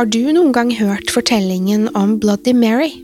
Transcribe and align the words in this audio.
Har 0.00 0.06
du 0.08 0.30
noen 0.32 0.54
gang 0.56 0.70
hørt 0.72 1.10
fortellingen 1.12 1.82
om 1.92 2.14
Bloody 2.22 2.54
Mary? 2.56 3.02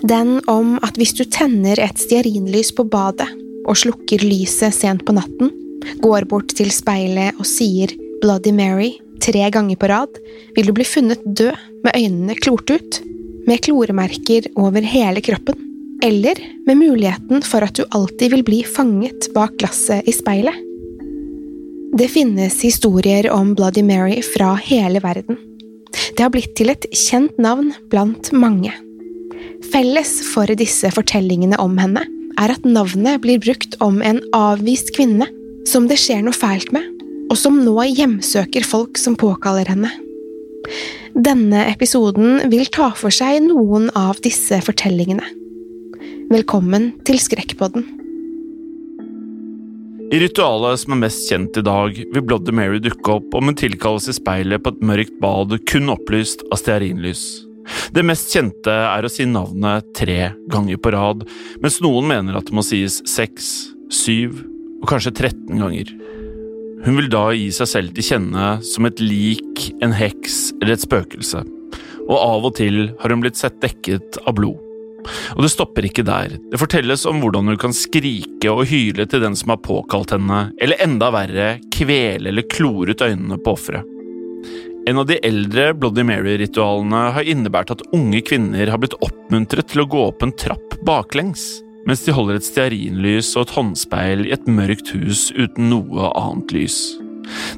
Den 0.00 0.38
om 0.48 0.78
at 0.80 0.96
hvis 0.96 1.10
du 1.12 1.26
tenner 1.28 1.76
et 1.76 1.98
stearinlys 2.00 2.70
på 2.72 2.86
badet 2.88 3.26
og 3.68 3.76
slukker 3.76 4.22
lyset 4.24 4.72
sent 4.72 5.02
på 5.04 5.12
natten, 5.12 5.50
går 6.00 6.24
bort 6.30 6.54
til 6.56 6.70
speilet 6.72 7.36
og 7.36 7.44
sier 7.44 7.92
Bloody 8.22 8.54
Mary 8.56 8.94
tre 9.20 9.42
ganger 9.52 9.76
på 9.76 9.90
rad, 9.92 10.16
vil 10.56 10.70
du 10.70 10.72
bli 10.78 10.86
funnet 10.88 11.20
død 11.26 11.58
med 11.84 11.92
øynene 11.92 12.36
klort 12.40 12.72
ut, 12.72 13.00
med 13.44 13.60
kloremerker 13.66 14.48
over 14.56 14.88
hele 14.88 15.20
kroppen, 15.20 15.58
eller 16.00 16.40
med 16.64 16.80
muligheten 16.80 17.44
for 17.44 17.66
at 17.66 17.76
du 17.76 17.84
alltid 17.90 18.32
vil 18.32 18.46
bli 18.46 18.62
fanget 18.64 19.28
bak 19.36 19.58
glasset 19.60 20.08
i 20.08 20.16
speilet. 20.16 20.64
Det 22.00 22.08
finnes 22.08 22.56
historier 22.64 23.28
om 23.36 23.52
Bloody 23.52 23.84
Mary 23.84 24.22
fra 24.24 24.54
hele 24.64 25.04
verden. 25.04 25.36
Det 26.16 26.24
har 26.24 26.32
blitt 26.32 26.54
til 26.56 26.72
et 26.72 26.86
kjent 26.96 27.36
navn 27.36 27.74
blant 27.92 28.30
mange. 28.32 28.72
Felles 29.68 30.12
for 30.30 30.48
disse 30.56 30.88
fortellingene 30.94 31.58
om 31.60 31.76
henne 31.76 32.06
er 32.40 32.52
at 32.54 32.64
navnet 32.64 33.20
blir 33.24 33.40
brukt 33.42 33.76
om 33.84 34.00
en 34.00 34.22
avvist 34.36 34.94
kvinne 34.96 35.28
som 35.68 35.88
det 35.90 35.98
skjer 36.00 36.22
noe 36.24 36.36
fælt 36.36 36.72
med, 36.72 36.84
og 37.28 37.36
som 37.36 37.58
nå 37.60 37.74
hjemsøker 37.90 38.64
folk 38.64 38.96
som 39.00 39.18
påkaller 39.18 39.68
henne. 39.68 39.92
Denne 41.12 41.66
episoden 41.68 42.46
vil 42.52 42.64
ta 42.72 42.90
for 42.96 43.12
seg 43.12 43.42
noen 43.44 43.90
av 43.96 44.20
disse 44.24 44.62
fortellingene. 44.64 45.24
Velkommen 46.32 46.94
til 47.04 47.20
Skrekkpodden. 47.20 47.95
I 50.06 50.18
ritualet 50.22 50.78
som 50.78 50.94
er 50.94 51.00
mest 51.00 51.24
kjent 51.26 51.56
i 51.58 51.62
dag, 51.66 51.96
vil 52.14 52.22
Bloody 52.22 52.52
Mary 52.54 52.78
dukke 52.78 53.16
opp 53.16 53.32
om 53.34 53.48
hun 53.50 53.56
tilkalles 53.58 54.06
i 54.06 54.14
speilet 54.14 54.62
på 54.62 54.70
et 54.70 54.84
mørkt 54.86 55.16
bad 55.18 55.56
kun 55.66 55.90
opplyst 55.90 56.44
av 56.46 56.60
stearinlys. 56.60 57.22
Det 57.90 58.04
mest 58.06 58.30
kjente 58.30 58.70
er 58.70 59.02
å 59.02 59.10
si 59.10 59.26
navnet 59.26 59.88
tre 59.98 60.30
ganger 60.52 60.78
på 60.78 60.92
rad, 60.94 61.24
mens 61.58 61.80
noen 61.82 62.06
mener 62.06 62.38
at 62.38 62.46
det 62.46 62.54
må 62.54 62.62
sies 62.62 63.00
seks, 63.10 63.48
syv 63.90 64.38
og 64.78 64.86
kanskje 64.92 65.10
13 65.16 65.58
ganger. 65.58 65.90
Hun 66.86 67.00
vil 67.00 67.10
da 67.10 67.24
gi 67.34 67.48
seg 67.56 67.72
selv 67.72 67.96
til 67.96 68.06
kjenne 68.06 68.52
som 68.68 68.86
et 68.86 69.02
lik, 69.02 69.72
en 69.82 69.96
heks 69.96 70.52
eller 70.60 70.76
et 70.76 70.86
spøkelse, 70.86 71.42
og 72.06 72.16
av 72.20 72.46
og 72.46 72.54
til 72.60 72.92
har 73.02 73.10
hun 73.10 73.26
blitt 73.26 73.42
sett 73.42 73.58
dekket 73.64 74.22
av 74.22 74.38
blod. 74.38 74.65
Og 75.36 75.42
det 75.44 75.52
stopper 75.52 75.88
ikke 75.88 76.04
der. 76.06 76.36
Det 76.50 76.60
fortelles 76.60 77.06
om 77.08 77.20
hvordan 77.22 77.52
hun 77.52 77.60
kan 77.60 77.74
skrike 77.76 78.52
og 78.52 78.66
hyle 78.70 79.06
til 79.08 79.22
den 79.24 79.36
som 79.38 79.54
har 79.54 79.62
påkalt 79.64 80.14
henne, 80.14 80.48
eller 80.62 80.82
enda 80.84 81.10
verre, 81.14 81.50
kvele 81.74 82.30
eller 82.32 82.48
klore 82.52 82.94
ut 82.94 83.04
øynene 83.04 83.38
på 83.42 83.56
offeret. 83.56 83.92
En 84.86 85.00
av 85.02 85.08
de 85.08 85.16
eldre 85.26 85.72
Bloody 85.74 86.04
Mary-ritualene 86.06 87.08
har 87.16 87.26
innebært 87.26 87.72
at 87.74 87.82
unge 87.96 88.20
kvinner 88.22 88.70
har 88.70 88.78
blitt 88.78 88.94
oppmuntret 89.02 89.72
til 89.72 89.82
å 89.82 89.88
gå 89.90 90.04
opp 90.12 90.22
en 90.22 90.34
trapp 90.38 90.76
baklengs, 90.86 91.42
mens 91.90 92.04
de 92.06 92.14
holder 92.14 92.38
et 92.38 92.46
stearinlys 92.46 93.32
og 93.34 93.48
et 93.48 93.56
håndspeil 93.56 94.22
i 94.28 94.32
et 94.36 94.46
mørkt 94.46 94.92
hus 94.94 95.32
uten 95.34 95.72
noe 95.72 96.12
annet 96.14 96.54
lys. 96.54 96.78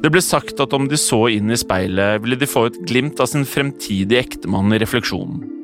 Det 0.01 0.09
ble 0.09 0.23
sagt 0.25 0.57
at 0.63 0.73
om 0.73 0.89
de 0.89 0.97
så 0.97 1.27
inn 1.29 1.53
i 1.53 1.61
speilet, 1.61 2.23
ville 2.23 2.39
de 2.41 2.49
få 2.49 2.65
et 2.71 2.81
glimt 2.89 3.21
av 3.21 3.29
sin 3.29 3.45
fremtidige 3.45 4.25
ektemann 4.25 4.73
i 4.73 4.81
refleksjonen 4.81 5.58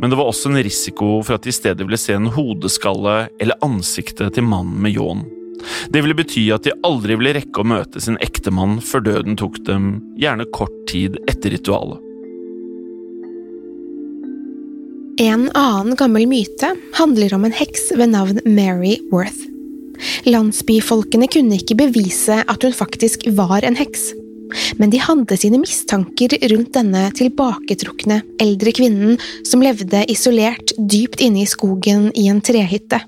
men 0.00 0.10
det 0.10 0.16
var 0.16 0.30
også 0.30 0.50
en 0.50 0.62
risiko 0.64 1.18
for 1.20 1.36
at 1.36 1.44
de 1.44 1.52
i 1.52 1.56
stedet 1.56 1.84
ville 1.84 2.00
se 2.00 2.16
en 2.16 2.30
hodeskalle 2.32 3.28
eller 3.40 3.60
ansiktet 3.64 4.34
til 4.36 4.46
mannen 4.48 4.80
med 4.80 4.96
ljåen. 4.96 5.26
Det 5.92 6.00
ville 6.00 6.16
bety 6.16 6.46
at 6.54 6.64
de 6.64 6.72
aldri 6.86 7.18
ville 7.20 7.34
rekke 7.36 7.60
å 7.60 7.68
møte 7.68 8.00
sin 8.00 8.16
ektemann 8.24 8.78
før 8.80 9.04
døden 9.04 9.36
tok 9.36 9.60
dem, 9.66 9.98
gjerne 10.20 10.48
kort 10.56 10.72
tid 10.88 11.20
etter 11.28 11.52
ritualet. 11.52 12.00
En 15.20 15.50
annen 15.52 15.98
gammel 16.00 16.24
myte 16.30 16.72
handler 16.96 17.34
om 17.36 17.44
en 17.44 17.52
heks 17.52 17.90
ved 17.92 18.14
navn 18.14 18.40
Mary 18.48 18.96
Worth. 19.12 19.50
Landsbyfolkene 20.24 21.28
kunne 21.28 21.58
ikke 21.60 21.76
bevise 21.76 22.40
at 22.40 22.64
hun 22.64 22.72
faktisk 22.72 23.26
var 23.36 23.66
en 23.68 23.76
heks, 23.76 24.14
men 24.78 24.92
de 24.92 25.00
hadde 25.02 25.38
sine 25.40 25.60
mistanker 25.62 26.34
rundt 26.52 26.72
denne 26.76 27.06
tilbaketrukne, 27.16 28.20
eldre 28.42 28.74
kvinnen 28.76 29.18
som 29.46 29.62
levde 29.64 30.04
isolert 30.12 30.74
dypt 30.78 31.22
inne 31.24 31.44
i 31.44 31.48
skogen 31.48 32.10
i 32.18 32.28
en 32.32 32.42
trehytte. 32.44 33.02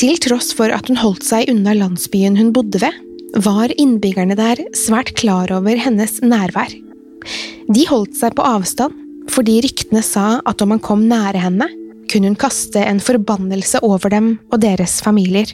Til 0.00 0.18
tross 0.22 0.52
for 0.56 0.72
at 0.72 0.88
hun 0.88 0.98
holdt 1.00 1.26
seg 1.26 1.50
unna 1.52 1.74
landsbyen 1.76 2.38
hun 2.40 2.52
bodde 2.56 2.80
ved, 2.82 2.96
var 3.44 3.72
innbyggerne 3.80 4.36
der 4.36 4.60
svært 4.76 5.14
klar 5.16 5.52
over 5.54 5.78
hennes 5.78 6.18
nærvær. 6.24 6.72
De 7.72 7.86
holdt 7.88 8.16
seg 8.18 8.34
på 8.36 8.44
avstand 8.44 8.98
fordi 9.32 9.60
ryktene 9.64 10.02
sa 10.04 10.40
at 10.48 10.62
om 10.64 10.72
man 10.74 10.82
kom 10.82 11.04
nære 11.08 11.40
henne, 11.40 11.68
kunne 12.10 12.32
hun 12.32 12.36
kaste 12.36 12.82
en 12.82 13.00
forbannelse 13.00 13.80
over 13.86 14.10
dem 14.12 14.34
og 14.50 14.60
deres 14.64 14.98
familier. 15.04 15.46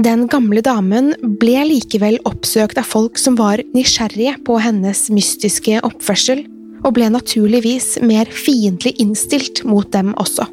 Den 0.00 0.22
gamle 0.32 0.62
damen 0.64 1.10
ble 1.42 1.60
likevel 1.68 2.14
oppsøkt 2.24 2.78
av 2.80 2.86
folk 2.88 3.18
som 3.20 3.34
var 3.36 3.60
nysgjerrige 3.74 4.38
på 4.46 4.56
hennes 4.64 5.02
mystiske 5.12 5.82
oppførsel, 5.84 6.40
og 6.80 6.94
ble 6.96 7.10
naturligvis 7.12 7.98
mer 8.08 8.30
fiendtlig 8.32 8.94
innstilt 9.02 9.60
mot 9.68 9.90
dem 9.92 10.14
også. 10.16 10.46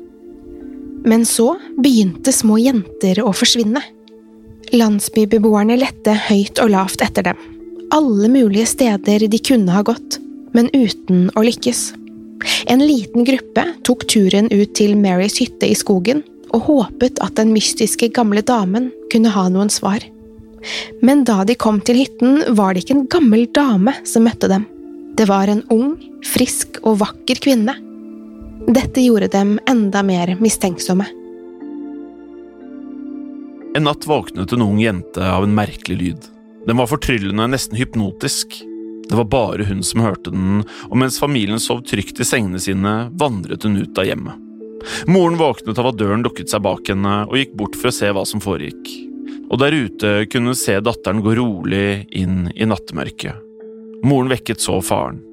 Men 1.08 1.24
så 1.24 1.54
begynte 1.80 2.36
små 2.36 2.58
jenter 2.60 3.24
å 3.24 3.32
forsvinne. 3.32 3.80
Landsbybeboerne 4.76 5.80
lette 5.80 6.18
høyt 6.28 6.60
og 6.60 6.74
lavt 6.76 7.06
etter 7.08 7.32
dem. 7.32 7.40
alle 7.96 8.28
mulige 8.28 8.66
steder 8.68 9.28
de 9.32 9.40
kunne 9.40 9.72
ha 9.72 9.82
gått, 9.82 10.20
men 10.52 10.68
uten 10.74 11.30
å 11.40 11.44
lykkes. 11.48 11.94
En 12.68 12.84
liten 12.84 13.24
gruppe 13.24 13.64
tok 13.88 14.04
turen 14.12 14.52
ut 14.52 14.74
til 14.76 14.98
Marys 15.00 15.40
hytte 15.40 15.72
i 15.72 15.76
skogen 15.76 16.20
og 16.56 16.68
håpet 16.68 17.20
at 17.24 17.36
den 17.40 17.52
mystiske 17.56 18.10
gamle 18.16 18.44
damen 18.46 18.92
kunne 19.12 19.32
ha 19.34 19.48
noen 19.52 19.72
svar. 19.74 20.04
Men 21.02 21.24
da 21.28 21.44
de 21.48 21.56
kom 21.60 21.80
til 21.86 22.02
hytten, 22.02 22.42
var 22.58 22.74
det 22.74 22.84
ikke 22.84 22.98
en 22.98 23.10
gammel 23.12 23.46
dame 23.56 23.94
som 24.08 24.26
møtte 24.28 24.50
dem. 24.52 24.66
Det 25.18 25.28
var 25.30 25.50
en 25.50 25.64
ung, 25.74 25.96
frisk 26.26 26.80
og 26.84 27.00
vakker 27.02 27.40
kvinne. 27.42 27.74
Dette 28.68 29.02
gjorde 29.02 29.32
dem 29.34 29.58
enda 29.70 30.04
mer 30.06 30.36
mistenksomme. 30.42 31.08
En 33.78 33.86
natt 33.86 34.08
våknet 34.10 34.54
en 34.54 34.66
ung 34.66 34.80
jente 34.82 35.22
av 35.22 35.46
en 35.46 35.54
merkelig 35.58 35.98
lyd. 35.98 36.28
Den 36.68 36.80
var 36.82 36.90
fortryllende, 36.90 37.46
nesten 37.54 37.78
hypnotisk. 37.78 38.58
Det 39.08 39.16
var 39.16 39.30
bare 39.32 39.68
hun 39.70 39.84
som 39.86 40.02
hørte 40.04 40.34
den, 40.34 40.66
og 40.90 40.98
mens 41.00 41.20
familien 41.22 41.62
sov 41.64 41.86
trygt 41.88 42.20
i 42.20 42.28
sengene 42.28 42.60
sine, 42.60 42.96
vandret 43.16 43.64
hun 43.64 43.78
ut 43.80 44.02
av 44.02 44.10
hjemmet. 44.10 44.47
Moren 45.10 45.38
våknet 45.40 45.80
av 45.80 45.92
at 45.92 46.00
døren 46.00 46.26
lukket 46.26 46.52
seg 46.52 46.64
bak 46.66 46.90
henne, 46.92 47.20
og 47.28 47.38
gikk 47.40 47.56
bort 47.60 47.78
for 47.80 47.92
å 47.92 47.96
se 47.96 48.10
hva 48.14 48.26
som 48.28 48.44
foregikk. 48.44 48.92
Og 49.48 49.62
der 49.62 49.76
ute 49.76 50.12
kunne 50.32 50.52
hun 50.52 50.60
se 50.60 50.76
datteren 50.84 51.24
gå 51.24 51.38
rolig 51.40 52.08
inn 52.16 52.50
i 52.56 52.68
nattemørket. 52.68 53.44
Moren 54.06 54.30
vekket 54.32 54.62
så 54.62 54.82
faren. 54.84 55.24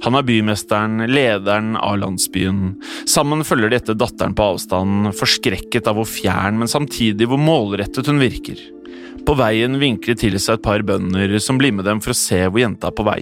Han 0.00 0.16
er 0.16 0.24
bymesteren, 0.24 1.04
lederen 1.12 1.74
av 1.76 1.98
landsbyen. 2.00 2.78
Sammen 3.08 3.44
følger 3.44 3.72
de 3.72 3.78
etter 3.80 3.98
datteren 4.00 4.34
på 4.36 4.46
avstand, 4.54 5.10
forskrekket 5.16 5.90
av 5.90 5.98
hvor 6.00 6.08
fjern, 6.08 6.56
men 6.60 6.70
samtidig 6.72 7.28
hvor 7.28 7.40
målrettet 7.40 8.08
hun 8.08 8.22
virker. 8.22 8.60
På 9.28 9.36
veien 9.36 9.76
vinkler 9.80 10.16
til 10.16 10.38
seg 10.40 10.56
et 10.56 10.64
par 10.64 10.84
bønder 10.86 11.36
som 11.42 11.60
blir 11.60 11.74
med 11.76 11.84
dem 11.88 12.00
for 12.00 12.14
å 12.14 12.16
se 12.16 12.40
hvor 12.46 12.62
jenta 12.62 12.88
er 12.88 12.96
på 12.96 13.04
vei. 13.06 13.20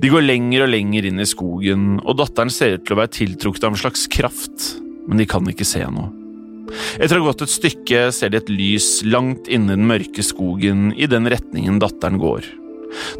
De 0.00 0.10
går 0.12 0.26
lenger 0.26 0.66
og 0.66 0.72
lenger 0.74 1.08
inn 1.08 1.22
i 1.22 1.28
skogen, 1.28 1.86
og 2.04 2.18
datteren 2.20 2.52
ser 2.52 2.76
ut 2.76 2.84
til 2.84 2.96
å 2.96 3.00
være 3.00 3.14
tiltrukket 3.16 3.64
av 3.64 3.74
en 3.74 3.80
slags 3.80 4.06
kraft, 4.12 4.74
men 5.08 5.20
de 5.20 5.28
kan 5.28 5.46
ikke 5.50 5.66
se 5.68 5.84
noe. 5.88 6.10
Etter 6.98 7.18
å 7.18 7.24
ha 7.24 7.30
gått 7.30 7.44
et 7.44 7.52
stykke 7.52 8.06
ser 8.14 8.32
de 8.32 8.40
et 8.40 8.52
lys 8.52 9.02
langt 9.06 9.48
inne 9.52 9.74
i 9.74 9.76
den 9.76 9.88
mørke 9.88 10.24
skogen 10.24 10.92
i 10.96 11.08
den 11.10 11.28
retningen 11.30 11.80
datteren 11.82 12.18
går. 12.22 12.46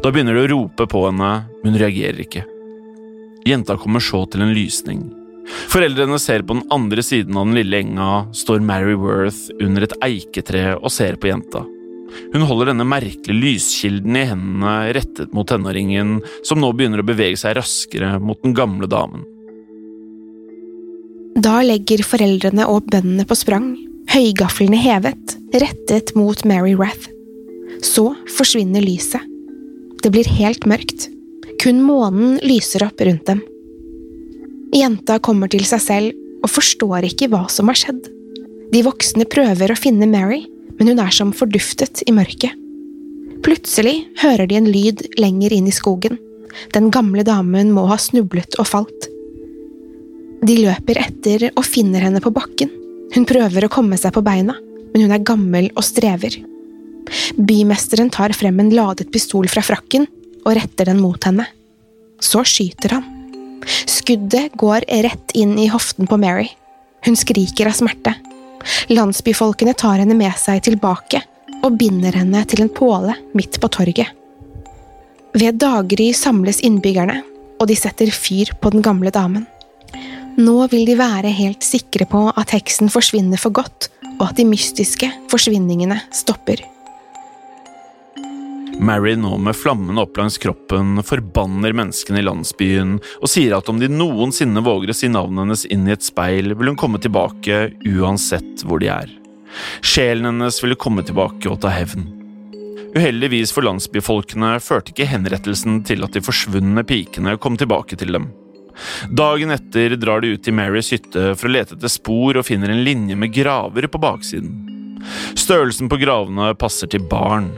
Da 0.03 0.11
begynner 0.11 0.37
de 0.37 0.45
å 0.45 0.51
rope 0.53 0.87
på 0.91 1.03
henne, 1.07 1.31
men 1.61 1.75
hun 1.75 1.81
reagerer 1.81 2.23
ikke. 2.25 2.45
Jenta 3.45 3.77
kommer 3.77 4.01
så 4.01 4.23
til 4.31 4.41
en 4.45 4.55
lysning. 4.55 5.05
Foreldrene 5.69 6.17
ser 6.21 6.41
på 6.41 6.57
den 6.57 6.65
andre 6.73 7.03
siden 7.05 7.37
av 7.37 7.45
den 7.45 7.59
lille 7.59 7.83
enga, 7.83 8.25
står 8.33 8.63
Mary 8.65 8.95
Worth 8.97 9.51
under 9.61 9.85
et 9.85 9.93
eiketre 10.05 10.73
og 10.79 10.89
ser 10.93 11.19
på 11.21 11.29
jenta. 11.29 11.61
Hun 12.33 12.45
holder 12.47 12.71
denne 12.71 12.87
merkelige 12.87 13.37
lyskilden 13.37 14.17
i 14.17 14.25
hendene 14.29 14.75
rettet 14.95 15.33
mot 15.35 15.47
tenåringen, 15.49 16.17
som 16.43 16.61
nå 16.61 16.71
begynner 16.75 17.03
å 17.03 17.07
bevege 17.07 17.39
seg 17.39 17.57
raskere 17.59 18.15
mot 18.19 18.41
den 18.43 18.55
gamle 18.57 18.89
damen. 18.91 19.25
Da 21.35 21.59
legger 21.65 22.03
foreldrene 22.07 22.67
og 22.71 22.87
bøndene 22.91 23.25
på 23.27 23.35
sprang, 23.35 23.73
høygaflene 24.11 24.79
hevet, 24.79 25.35
rettet 25.51 26.13
mot 26.15 26.45
Mary 26.47 26.75
Rath. 26.79 27.09
Så 27.83 28.13
forsvinner 28.37 28.83
lyset. 28.83 29.21
Det 30.03 30.11
blir 30.13 30.27
helt 30.37 30.67
mørkt. 30.69 31.09
Kun 31.61 31.81
månen 31.83 32.37
lyser 32.45 32.85
opp 32.87 33.01
rundt 33.03 33.27
dem. 33.27 33.43
Jenta 34.75 35.19
kommer 35.23 35.51
til 35.51 35.65
seg 35.67 35.81
selv 35.83 36.43
og 36.43 36.51
forstår 36.51 37.07
ikke 37.09 37.29
hva 37.31 37.45
som 37.51 37.71
har 37.71 37.79
skjedd. 37.79 38.07
De 38.71 38.81
voksne 38.85 39.27
prøver 39.29 39.71
å 39.71 39.77
finne 39.79 40.07
Mary, 40.09 40.43
men 40.79 40.91
hun 40.91 41.01
er 41.01 41.13
som 41.15 41.33
forduftet 41.35 42.03
i 42.07 42.13
mørket. 42.15 42.53
Plutselig 43.45 44.07
hører 44.23 44.47
de 44.49 44.57
en 44.57 44.69
lyd 44.71 45.03
lenger 45.21 45.53
inn 45.53 45.67
i 45.69 45.75
skogen. 45.75 46.17
Den 46.73 46.89
gamle 46.93 47.25
damen 47.27 47.71
må 47.75 47.85
ha 47.91 47.97
snublet 48.01 48.57
og 48.61 48.69
falt. 48.69 49.09
De 50.45 50.57
løper 50.61 50.99
etter 51.01 51.49
og 51.53 51.65
finner 51.65 52.05
henne 52.05 52.21
på 52.23 52.33
bakken. 52.33 52.71
Hun 53.15 53.27
prøver 53.27 53.65
å 53.65 53.71
komme 53.71 53.97
seg 54.01 54.13
på 54.15 54.23
beina, 54.25 54.55
men 54.93 55.05
hun 55.05 55.13
er 55.13 55.25
gammel 55.25 55.69
og 55.75 55.85
strever. 55.85 56.37
Bymesteren 57.37 58.09
tar 58.13 58.33
frem 58.37 58.59
en 58.61 58.71
ladet 58.73 59.11
pistol 59.13 59.49
fra 59.51 59.63
frakken 59.65 60.07
og 60.45 60.55
retter 60.57 60.89
den 60.89 61.01
mot 61.03 61.21
henne. 61.27 61.45
Så 62.21 62.43
skyter 62.47 62.97
han. 62.97 63.11
Skuddet 63.65 64.53
går 64.59 64.85
rett 65.05 65.33
inn 65.37 65.57
i 65.61 65.69
hoften 65.71 66.09
på 66.09 66.17
Mary. 66.21 66.49
Hun 67.05 67.17
skriker 67.17 67.69
av 67.69 67.77
smerte. 67.77 68.13
Landsbyfolkene 68.91 69.73
tar 69.77 70.01
henne 70.01 70.17
med 70.17 70.33
seg 70.39 70.63
tilbake 70.65 71.21
og 71.65 71.77
binder 71.79 72.15
henne 72.15 72.43
til 72.49 72.63
en 72.65 72.71
påle 72.73 73.15
midt 73.37 73.59
på 73.61 73.69
torget. 73.73 74.11
Ved 75.35 75.57
daggry 75.59 76.11
samles 76.15 76.61
innbyggerne, 76.63 77.19
og 77.59 77.67
de 77.67 77.75
setter 77.75 78.11
fyr 78.13 78.53
på 78.61 78.71
den 78.71 78.83
gamle 78.85 79.11
damen. 79.11 79.47
Nå 80.35 80.55
vil 80.71 80.85
de 80.87 80.97
være 80.99 81.31
helt 81.31 81.63
sikre 81.63 82.07
på 82.11 82.27
at 82.35 82.53
heksen 82.55 82.91
forsvinner 82.91 83.39
for 83.39 83.55
godt, 83.55 83.89
og 84.19 84.29
at 84.29 84.39
de 84.39 84.47
mystiske 84.47 85.09
forsvinningene 85.31 85.99
stopper. 86.15 86.61
Mary 88.79 89.15
nå 89.15 89.37
med 89.37 89.55
flammene 89.55 90.01
opp 90.01 90.17
langs 90.17 90.37
kroppen 90.37 90.99
forbanner 91.03 91.73
menneskene 91.73 92.19
i 92.19 92.25
landsbyen 92.25 92.97
og 93.21 93.29
sier 93.31 93.55
at 93.57 93.69
om 93.71 93.79
de 93.79 93.87
noensinne 93.91 94.63
våger 94.65 94.91
å 94.91 94.95
si 94.97 95.09
navnet 95.11 95.45
hennes 95.45 95.65
inn 95.71 95.87
i 95.87 95.93
et 95.95 96.03
speil, 96.03 96.51
vil 96.53 96.73
hun 96.73 96.79
komme 96.79 96.99
tilbake 97.01 97.69
uansett 97.87 98.65
hvor 98.67 98.83
de 98.83 98.91
er. 98.91 99.11
Sjelen 99.79 100.27
hennes 100.27 100.59
ville 100.63 100.77
komme 100.79 101.05
tilbake 101.07 101.49
og 101.51 101.61
ta 101.63 101.71
hevn. 101.71 102.07
Uheldigvis 102.95 103.51
for 103.55 103.67
landsbyfolkene 103.67 104.55
førte 104.63 104.93
ikke 104.93 105.07
henrettelsen 105.07 105.81
til 105.87 106.03
at 106.05 106.15
de 106.15 106.23
forsvunne 106.23 106.83
pikene 106.87 107.35
kom 107.41 107.57
tilbake 107.59 107.99
til 107.99 108.15
dem. 108.15 108.29
Dagen 109.15 109.55
etter 109.55 109.95
drar 109.99 110.23
de 110.23 110.33
ut 110.35 110.43
til 110.43 110.55
Marys 110.55 110.91
hytte 110.91 111.29
for 111.39 111.47
å 111.47 111.53
lete 111.55 111.77
etter 111.77 111.91
spor 111.91 112.39
og 112.39 112.47
finner 112.47 112.71
en 112.71 112.83
linje 112.83 113.15
med 113.19 113.31
graver 113.35 113.87
på 113.91 114.01
baksiden. 114.03 114.51
Størrelsen 115.37 115.91
på 115.91 115.99
gravene 116.01 116.51
passer 116.59 116.89
til 116.91 117.03
barn, 117.07 117.53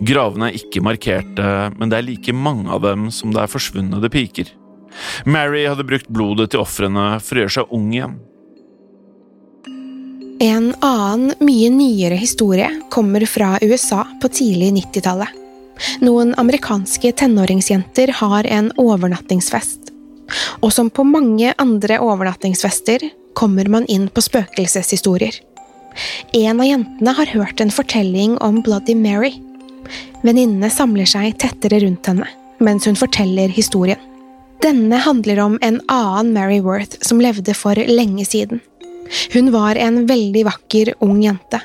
Gravene 0.00 0.48
er 0.48 0.56
ikke 0.56 0.80
markerte, 0.84 1.46
men 1.76 1.92
det 1.92 1.98
er 1.98 2.06
like 2.06 2.32
mange 2.32 2.70
av 2.72 2.82
dem 2.86 3.10
som 3.12 3.34
det 3.34 3.42
er 3.42 3.52
forsvunne 3.52 4.00
piker. 4.08 4.48
Mary 5.24 5.66
hadde 5.68 5.86
brukt 5.86 6.08
blodet 6.08 6.50
til 6.52 6.62
ofrene 6.64 7.20
for 7.22 7.36
å 7.36 7.44
gjøre 7.44 7.56
seg 7.58 7.74
ung 7.76 7.90
igjen. 7.92 8.16
En 10.40 10.70
annen, 10.80 11.34
mye 11.44 11.68
nyere 11.74 12.16
historie 12.16 12.70
kommer 12.90 13.26
fra 13.28 13.58
USA 13.60 14.06
på 14.22 14.30
tidlig 14.32 14.70
90-tallet. 14.78 15.36
Noen 16.00 16.32
amerikanske 16.40 17.12
tenåringsjenter 17.20 18.12
har 18.22 18.48
en 18.48 18.70
overnattingsfest. 18.80 19.92
Og 20.64 20.72
som 20.72 20.88
på 20.88 21.04
mange 21.04 21.52
andre 21.60 22.00
overnattingsfester 22.00 23.04
kommer 23.36 23.68
man 23.68 23.84
inn 23.92 24.08
på 24.08 24.24
spøkelseshistorier. 24.24 25.36
En 26.36 26.60
av 26.60 26.68
jentene 26.68 27.14
har 27.20 27.32
hørt 27.34 27.60
en 27.60 27.72
fortelling 27.74 28.38
om 28.40 28.60
Bloody 28.64 28.96
Mary 28.96 29.34
Venninnene 30.22 30.70
samler 30.72 31.08
seg 31.08 31.38
tettere 31.40 31.82
rundt 31.84 32.10
henne 32.10 32.28
mens 32.60 32.84
hun 32.84 32.98
forteller 32.98 33.48
historien. 33.48 34.00
Denne 34.60 34.98
handler 35.00 35.38
om 35.40 35.54
en 35.64 35.78
annen 35.88 36.34
Mary 36.34 36.58
Worth 36.60 36.98
som 37.00 37.22
levde 37.22 37.54
for 37.56 37.78
lenge 37.88 38.26
siden. 38.28 38.60
Hun 39.32 39.48
var 39.54 39.80
en 39.80 40.04
veldig 40.06 40.44
vakker 40.44 40.92
ung 41.00 41.22
jente. 41.24 41.62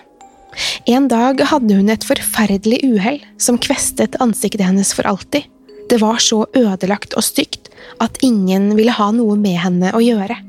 En 0.88 1.10
dag 1.12 1.42
hadde 1.52 1.76
hun 1.76 1.92
et 1.92 2.08
forferdelig 2.08 2.80
uhell 2.88 3.20
som 3.42 3.60
kvestet 3.60 4.16
ansiktet 4.24 4.64
hennes 4.64 4.94
for 4.96 5.08
alltid. 5.10 5.44
Det 5.90 6.00
var 6.02 6.24
så 6.24 6.46
ødelagt 6.56 7.14
og 7.14 7.28
stygt 7.28 7.70
at 8.02 8.18
ingen 8.24 8.72
ville 8.78 8.96
ha 8.96 9.12
noe 9.14 9.36
med 9.38 9.60
henne 9.62 9.92
å 9.94 10.02
gjøre. 10.02 10.40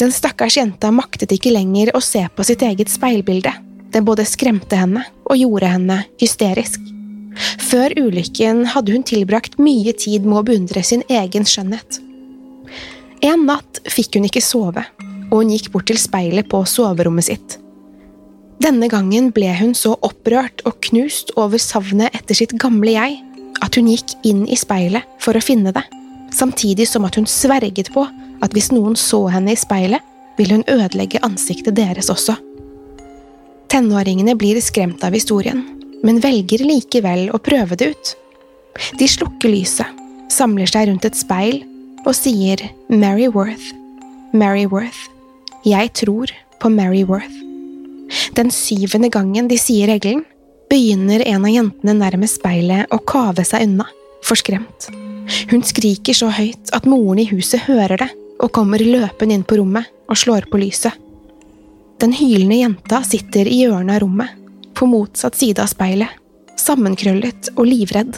Den 0.00 0.14
stakkars 0.14 0.56
jenta 0.56 0.90
maktet 0.94 1.34
ikke 1.34 1.52
lenger 1.52 1.92
å 1.96 2.00
se 2.02 2.22
på 2.34 2.46
sitt 2.46 2.62
eget 2.64 2.90
speilbilde. 2.90 3.52
Det 3.92 4.00
både 4.04 4.24
skremte 4.28 4.78
henne 4.78 5.04
og 5.28 5.36
gjorde 5.36 5.68
henne 5.74 5.98
hysterisk. 6.20 6.80
Før 7.60 7.94
ulykken 7.96 8.66
hadde 8.72 8.94
hun 8.94 9.04
tilbrakt 9.08 9.58
mye 9.60 9.92
tid 9.96 10.26
med 10.26 10.40
å 10.40 10.46
beundre 10.48 10.82
sin 10.84 11.04
egen 11.12 11.46
skjønnhet. 11.48 12.00
En 13.24 13.46
natt 13.48 13.80
fikk 13.92 14.18
hun 14.18 14.28
ikke 14.28 14.42
sove, 14.44 14.84
og 15.30 15.34
hun 15.38 15.52
gikk 15.54 15.70
bort 15.74 15.88
til 15.88 16.00
speilet 16.00 16.48
på 16.50 16.62
soverommet 16.68 17.28
sitt. 17.28 17.58
Denne 18.62 18.86
gangen 18.90 19.30
ble 19.34 19.50
hun 19.58 19.72
så 19.74 19.96
opprørt 20.06 20.62
og 20.68 20.78
knust 20.86 21.32
over 21.40 21.60
savnet 21.62 22.14
etter 22.14 22.36
sitt 22.38 22.54
gamle 22.62 22.94
jeg 22.94 23.18
at 23.62 23.78
hun 23.78 23.88
gikk 23.90 24.14
inn 24.28 24.44
i 24.46 24.58
speilet 24.58 25.06
for 25.22 25.38
å 25.38 25.42
finne 25.42 25.72
det, 25.74 25.82
samtidig 26.34 26.86
som 26.90 27.06
at 27.08 27.18
hun 27.18 27.28
sverget 27.28 27.92
på 27.94 28.04
at 28.42 28.54
hvis 28.54 28.72
noen 28.74 28.96
så 28.98 29.24
henne 29.32 29.54
i 29.54 29.58
speilet, 29.58 30.02
ville 30.38 30.58
hun 30.58 30.68
ødelegge 30.70 31.20
ansiktet 31.26 31.76
deres 31.76 32.10
også. 32.10 32.36
Tenåringene 33.72 34.34
blir 34.36 34.58
skremt 34.60 35.00
av 35.04 35.14
historien, 35.16 35.62
men 36.04 36.18
velger 36.20 36.60
likevel 36.60 37.30
å 37.32 37.38
prøve 37.40 37.78
det 37.80 37.86
ut. 37.94 38.10
De 39.00 39.06
slukker 39.08 39.48
lyset, 39.48 39.88
samler 40.28 40.68
seg 40.68 40.90
rundt 40.90 41.06
et 41.08 41.16
speil 41.16 41.62
og 42.04 42.12
sier 42.18 42.60
Mary 42.92 43.30
Worth, 43.32 43.70
Mary 44.36 44.66
Worth, 44.68 45.06
jeg 45.64 45.88
tror 45.96 46.28
på 46.60 46.68
Mary 46.68 47.00
Worth. 47.08 47.32
Den 48.36 48.52
syvende 48.52 49.08
gangen 49.08 49.48
de 49.48 49.56
sier 49.56 49.88
regelen, 49.88 50.26
begynner 50.68 51.24
en 51.32 51.48
av 51.48 51.54
jentene 51.54 51.96
nærmest 51.96 52.42
speilet 52.42 52.92
å 52.92 53.00
kave 53.08 53.44
seg 53.48 53.70
unna, 53.70 53.86
forskremt. 54.28 54.90
Hun 55.48 55.64
skriker 55.64 56.16
så 56.16 56.28
høyt 56.28 56.74
at 56.76 56.84
moren 56.84 57.24
i 57.24 57.30
huset 57.32 57.64
hører 57.70 58.04
det 58.04 58.10
og 58.36 58.52
kommer 58.52 58.84
løpende 58.84 59.38
inn 59.38 59.48
på 59.48 59.62
rommet 59.62 59.88
og 60.12 60.20
slår 60.20 60.50
på 60.52 60.60
lyset. 60.60 60.92
Den 62.02 62.12
hylende 62.12 62.56
jenta 62.56 62.98
sitter 63.06 63.46
i 63.46 63.60
hjørnet 63.60 63.94
av 63.94 64.00
rommet, 64.02 64.30
på 64.74 64.88
motsatt 64.90 65.36
side 65.38 65.62
av 65.62 65.68
speilet, 65.70 66.10
sammenkrøllet 66.58 67.52
og 67.54 67.68
livredd. 67.68 68.16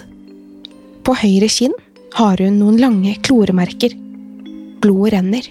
På 1.04 1.12
høyre 1.20 1.50
kinn 1.52 1.74
har 2.16 2.40
hun 2.40 2.56
noen 2.62 2.78
lange 2.80 3.12
kloremerker. 3.26 3.92
Blodet 4.80 5.12
renner. 5.12 5.50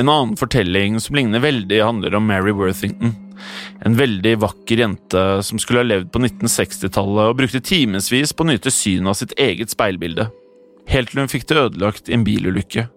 En 0.00 0.08
annen 0.08 0.38
fortelling 0.40 0.96
som 1.04 1.20
ligner 1.20 1.44
veldig, 1.44 1.82
handler 1.84 2.16
om 2.16 2.24
Mary 2.32 2.56
Worthington. 2.56 3.12
En 3.84 3.98
veldig 4.00 4.38
vakker 4.46 4.84
jente 4.86 5.26
som 5.44 5.60
skulle 5.60 5.84
ha 5.84 5.90
levd 5.90 6.08
på 6.14 6.24
1960-tallet 6.30 7.28
og 7.28 7.36
brukte 7.42 7.60
timevis 7.60 8.32
på 8.32 8.46
å 8.46 8.50
nyte 8.54 8.72
synet 8.72 9.12
av 9.12 9.20
sitt 9.20 9.36
eget 9.36 9.76
speilbilde. 9.76 10.30
Helt 10.88 11.12
til 11.12 11.20
hun 11.20 11.32
fikk 11.36 11.44
det 11.52 11.60
ødelagt 11.66 12.08
i 12.08 12.16
en 12.16 12.24
bilulykke. 12.24 12.88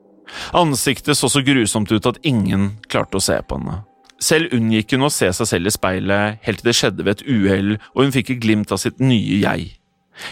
Ansiktet 0.54 1.18
så 1.18 1.30
så 1.32 1.44
grusomt 1.46 1.92
ut 1.92 2.10
at 2.10 2.22
ingen 2.24 2.76
klarte 2.92 3.20
å 3.20 3.24
se 3.24 3.38
på 3.42 3.60
henne. 3.60 3.82
Selv 4.22 4.54
unngikk 4.56 4.96
hun 4.96 5.08
å 5.08 5.12
se 5.12 5.28
seg 5.36 5.50
selv 5.50 5.70
i 5.70 5.74
speilet 5.76 6.46
helt 6.46 6.62
til 6.62 6.70
det 6.70 6.78
skjedde 6.78 7.04
ved 7.04 7.18
et 7.18 7.28
uhell 7.28 7.76
og 7.76 8.06
hun 8.06 8.16
fikk 8.16 8.32
et 8.32 8.42
glimt 8.46 8.72
av 8.72 8.80
sitt 8.82 9.02
nye 9.04 9.42
jeg. 9.42 9.68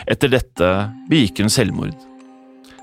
Etter 0.07 0.31
dette 0.31 0.69
begikk 1.11 1.43
hun 1.43 1.51
selvmord. 1.51 1.97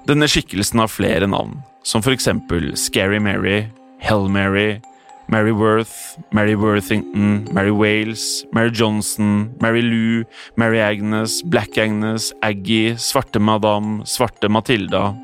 Denne 0.08 0.28
skikkelsen 0.28 0.80
har 0.82 0.92
flere 0.92 1.28
navn, 1.30 1.58
som 1.84 2.04
for 2.04 2.12
eksempel 2.12 2.74
Scary 2.76 3.20
Mary, 3.20 3.64
Hell 4.00 4.28
Mary, 4.28 4.80
Mary 5.30 5.52
Worth, 5.52 6.18
Mary 6.32 6.56
Worthington, 6.56 7.46
Mary 7.52 7.70
Wales, 7.70 8.44
Mary 8.52 8.70
Johnson, 8.70 9.54
Mary 9.60 9.82
Lou, 9.82 10.24
Mary 10.56 10.80
Agnes, 10.80 11.42
Black 11.42 11.78
Agnes, 11.78 12.32
Aggie, 12.42 12.96
Svarte 12.96 13.38
Madame, 13.38 14.02
Svarte 14.04 14.48
Matilda. 14.48 15.14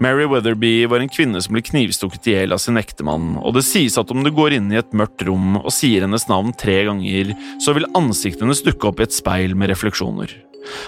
Mary 0.00 0.24
Weatherby 0.24 0.86
var 0.86 1.02
en 1.02 1.10
kvinne 1.12 1.40
som 1.42 1.54
ble 1.54 1.62
knivstukket 1.66 2.28
i 2.28 2.34
hjel 2.36 2.54
av 2.54 2.60
sin 2.62 2.80
ektemann, 2.80 3.36
og 3.38 3.54
det 3.56 3.64
sies 3.66 3.98
at 4.00 4.10
om 4.10 4.24
du 4.24 4.30
går 4.34 4.56
inn 4.56 4.70
i 4.72 4.78
et 4.80 4.94
mørkt 4.96 5.24
rom 5.28 5.58
og 5.60 5.68
sier 5.74 6.06
hennes 6.06 6.24
navn 6.30 6.54
tre 6.58 6.78
ganger, 6.88 7.34
så 7.62 7.74
vil 7.76 7.88
ansiktet 7.98 8.46
hennes 8.46 8.64
dukke 8.64 8.88
opp 8.88 9.02
i 9.02 9.06
et 9.06 9.14
speil 9.14 9.54
med 9.58 9.70
refleksjoner. 9.72 10.32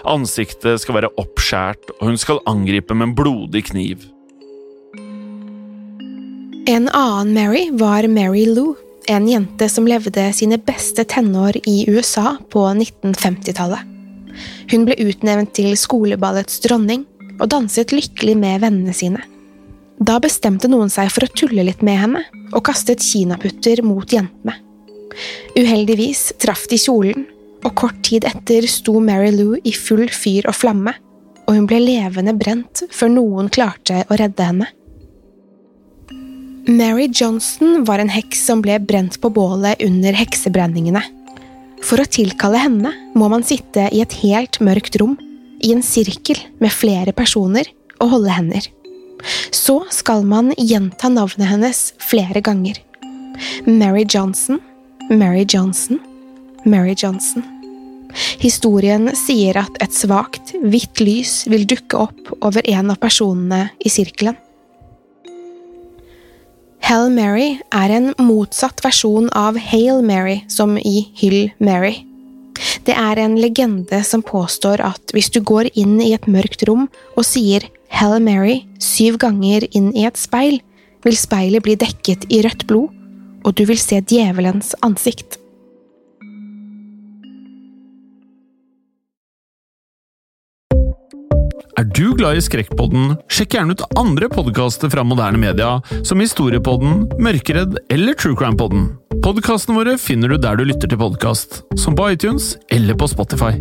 Ansiktet 0.09 0.81
skal 0.83 1.01
være 1.01 1.13
oppskjært, 1.21 1.97
og 1.99 2.11
hun 2.11 2.21
skal 2.21 2.43
angripe 2.51 2.97
med 2.97 3.11
en 3.11 3.17
blodig 3.19 3.67
kniv. 3.71 4.09
En 6.71 6.89
annen 6.89 7.35
Mary 7.37 7.67
var 7.77 8.09
Mary 8.09 8.47
Lou, 8.49 8.73
en 9.13 9.27
jente 9.29 9.69
som 9.69 9.85
levde 9.85 10.31
sine 10.33 10.57
beste 10.57 11.05
tenår 11.05 11.59
i 11.69 11.83
USA 11.93 12.39
på 12.49 12.63
1950-tallet. 12.73 13.91
Hun 14.73 14.87
ble 14.89 14.97
utnevnt 15.05 15.53
til 15.55 15.75
skoleballets 15.79 16.63
dronning 16.65 17.05
og 17.39 17.49
danset 17.51 17.95
lykkelig 17.95 18.37
med 18.39 18.63
vennene 18.65 18.95
sine. 18.97 19.23
Da 20.05 20.19
bestemte 20.23 20.69
noen 20.71 20.91
seg 20.91 21.11
for 21.15 21.27
å 21.27 21.33
tulle 21.39 21.65
litt 21.67 21.83
med 21.87 22.01
henne 22.01 22.25
og 22.53 22.65
kastet 22.67 23.03
kinaputter 23.05 23.83
mot 23.87 24.11
jentene. 24.11 24.57
Uheldigvis 25.55 26.33
traff 26.43 26.67
de 26.71 26.79
kjolen, 26.81 27.27
og 27.65 27.73
kort 27.79 28.01
tid 28.05 28.27
etter 28.29 28.67
sto 28.69 28.99
Mary 29.01 29.31
Lou 29.33 29.55
i 29.65 29.73
full 29.73 30.09
fyr 30.13 30.51
og 30.51 30.57
flamme, 30.59 30.93
og 31.45 31.57
hun 31.57 31.69
ble 31.69 31.79
levende 31.81 32.35
brent 32.37 32.85
før 32.93 33.13
noen 33.15 33.51
klarte 33.53 34.03
å 34.09 34.19
redde 34.19 34.49
henne. 34.49 34.69
Mary 36.65 37.11
Johnson 37.13 37.85
var 37.85 38.01
en 38.01 38.13
heks 38.13 38.41
som 38.49 38.63
ble 38.65 38.79
brent 38.81 39.19
på 39.21 39.31
bålet 39.33 39.83
under 39.85 40.17
heksebrenningene. 40.17 41.03
For 41.85 42.01
å 42.01 42.09
tilkalle 42.09 42.63
henne 42.63 42.93
må 43.13 43.29
man 43.29 43.45
sitte 43.45 43.91
i 43.93 44.01
et 44.01 44.17
helt 44.23 44.61
mørkt 44.65 44.97
rom, 45.01 45.19
i 45.65 45.73
en 45.73 45.83
sirkel 45.85 46.39
med 46.61 46.73
flere 46.73 47.15
personer, 47.17 47.69
og 48.03 48.11
holde 48.17 48.37
hender. 48.37 48.69
Så 49.55 49.81
skal 49.95 50.25
man 50.29 50.53
gjenta 50.59 51.09
navnet 51.09 51.49
hennes 51.49 51.87
flere 52.03 52.43
ganger. 52.45 52.79
Mary 53.67 54.05
Johnson, 54.05 54.61
Mary 55.11 55.47
Johnson, 55.49 56.01
Mary 56.65 56.95
Johnson. 56.97 57.45
Historien 58.39 59.09
sier 59.19 59.59
at 59.65 59.83
et 59.83 59.95
svakt, 59.95 60.55
hvitt 60.63 61.01
lys 61.03 61.43
vil 61.51 61.67
dukke 61.67 62.05
opp 62.07 62.35
over 62.45 62.63
en 62.71 62.93
av 62.93 63.01
personene 63.03 63.69
i 63.83 63.91
sirkelen. 63.91 64.37
Hell 66.85 67.09
Mary 67.09 67.63
er 67.73 67.95
en 67.97 68.11
motsatt 68.21 68.83
versjon 68.85 69.31
av 69.33 69.57
Hail 69.57 70.03
Mary, 70.05 70.43
som 70.53 70.77
i 70.77 71.09
Hyll 71.17 71.49
Mary. 71.57 72.03
Det 72.85 72.93
er 72.93 73.19
en 73.23 73.39
legende 73.41 74.03
som 74.05 74.23
påstår 74.25 74.83
at 74.85 75.15
hvis 75.17 75.31
du 75.33 75.41
går 75.41 75.71
inn 75.73 75.97
i 76.05 76.13
et 76.13 76.27
mørkt 76.29 76.67
rom 76.69 76.89
og 77.15 77.25
sier 77.25 77.65
Hell 77.95 78.19
Mary 78.21 78.59
syv 78.83 79.17
ganger 79.23 79.65
inn 79.73 79.89
i 79.97 80.05
et 80.05 80.21
speil, 80.21 80.59
vil 81.05 81.17
speilet 81.17 81.65
bli 81.65 81.79
dekket 81.81 82.27
i 82.33 82.43
rødt 82.45 82.67
blod, 82.69 82.93
og 83.45 83.57
du 83.57 83.65
vil 83.69 83.81
se 83.81 84.01
djevelens 84.05 84.73
ansikt. 84.85 85.39
Er 91.85 91.91
du 91.93 92.15
glad 92.17 92.39
i 92.39 92.41
Skrekkpodden, 92.41 93.11
sjekk 93.29 93.59
gjerne 93.59 93.75
ut 93.77 93.83
andre 94.01 94.31
podkaster 94.33 94.89
fra 94.89 95.03
moderne 95.05 95.37
media, 95.37 95.83
som 96.09 96.23
Historiepodden, 96.23 97.03
Mørkeredd 97.21 97.75
eller 97.93 98.17
Truecrime-podden. 98.17 98.87
Podkastene 99.21 99.77
våre 99.77 99.99
finner 100.01 100.33
du 100.33 100.39
der 100.41 100.57
du 100.57 100.63
lytter 100.65 100.89
til 100.89 100.97
podkast, 101.03 101.59
som 101.77 101.93
på 101.99 102.07
iTunes 102.15 102.55
eller 102.73 102.97
på 102.97 103.11
Spotify. 103.13 103.53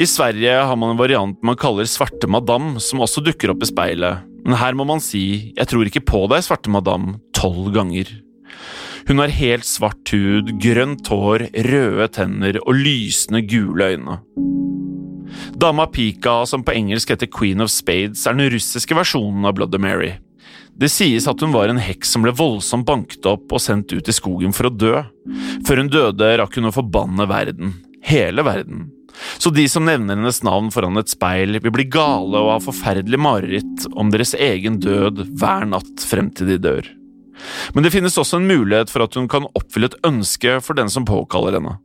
I 0.00 0.08
Sverige 0.08 0.56
har 0.56 0.80
man 0.80 0.94
en 0.94 1.02
variant 1.02 1.44
man 1.44 1.60
kaller 1.60 1.84
Svarte 1.84 2.30
madam, 2.32 2.78
som 2.80 3.04
også 3.04 3.20
dukker 3.28 3.52
opp 3.52 3.60
i 3.60 3.68
speilet, 3.68 4.24
men 4.40 4.56
her 4.56 4.72
må 4.72 4.88
man 4.88 5.04
si 5.04 5.52
'jeg 5.52 5.68
tror 5.68 5.84
ikke 5.84 6.06
på 6.08 6.24
deg, 6.32 6.40
Svarte 6.40 6.72
madam' 6.72 7.20
tolv 7.36 7.74
ganger. 7.76 8.08
Hun 9.06 9.20
har 9.20 9.32
helt 9.36 9.66
svart 9.68 10.08
hud, 10.14 10.54
grønt 10.62 11.08
hår, 11.12 11.48
røde 11.66 12.06
tenner 12.16 12.56
og 12.64 12.78
lysende 12.78 13.42
gule 13.44 13.90
øyne. 13.92 14.16
Dama 15.60 15.86
Pika, 15.86 16.44
som 16.48 16.64
på 16.64 16.72
engelsk 16.72 17.12
heter 17.12 17.28
Queen 17.28 17.60
of 17.60 17.72
Spades, 17.72 18.24
er 18.26 18.36
den 18.36 18.48
russiske 18.54 18.96
versjonen 18.96 19.44
av 19.44 19.58
Bloody 19.58 19.80
Mary. 19.82 20.14
Det 20.74 20.88
sies 20.90 21.28
at 21.30 21.44
hun 21.44 21.52
var 21.54 21.70
en 21.70 21.78
heks 21.78 22.16
som 22.16 22.24
ble 22.24 22.32
voldsomt 22.34 22.86
banket 22.88 23.28
opp 23.30 23.52
og 23.52 23.62
sendt 23.62 23.92
ut 23.94 24.08
i 24.08 24.16
skogen 24.16 24.56
for 24.56 24.70
å 24.70 24.74
dø. 24.74 25.04
Før 25.68 25.82
hun 25.82 25.92
døde, 25.92 26.32
rakk 26.40 26.58
hun 26.58 26.70
å 26.70 26.74
forbanne 26.74 27.28
verden. 27.30 27.76
Hele 28.04 28.42
verden. 28.46 28.88
Så 29.38 29.52
de 29.54 29.68
som 29.70 29.84
nevner 29.86 30.18
hennes 30.18 30.42
navn 30.42 30.72
foran 30.74 30.98
et 30.98 31.12
speil, 31.12 31.60
vil 31.60 31.76
bli 31.76 31.86
gale 31.86 32.40
og 32.40 32.56
ha 32.56 32.58
forferdelig 32.64 33.20
mareritt 33.20 33.86
om 33.94 34.10
deres 34.10 34.34
egen 34.34 34.80
død 34.82 35.26
hver 35.38 35.68
natt 35.70 36.08
frem 36.08 36.32
til 36.34 36.50
de 36.50 36.58
dør. 36.66 36.90
Men 37.74 37.86
det 37.86 37.92
finnes 37.94 38.18
også 38.20 38.40
en 38.40 38.48
mulighet 38.50 38.92
for 38.92 39.04
at 39.06 39.16
hun 39.18 39.28
kan 39.30 39.48
oppfylle 39.54 39.90
et 39.90 39.98
ønske 40.06 40.58
for 40.64 40.78
den 40.78 40.92
som 40.92 41.06
påkaller 41.08 41.58
henne. 41.58 41.78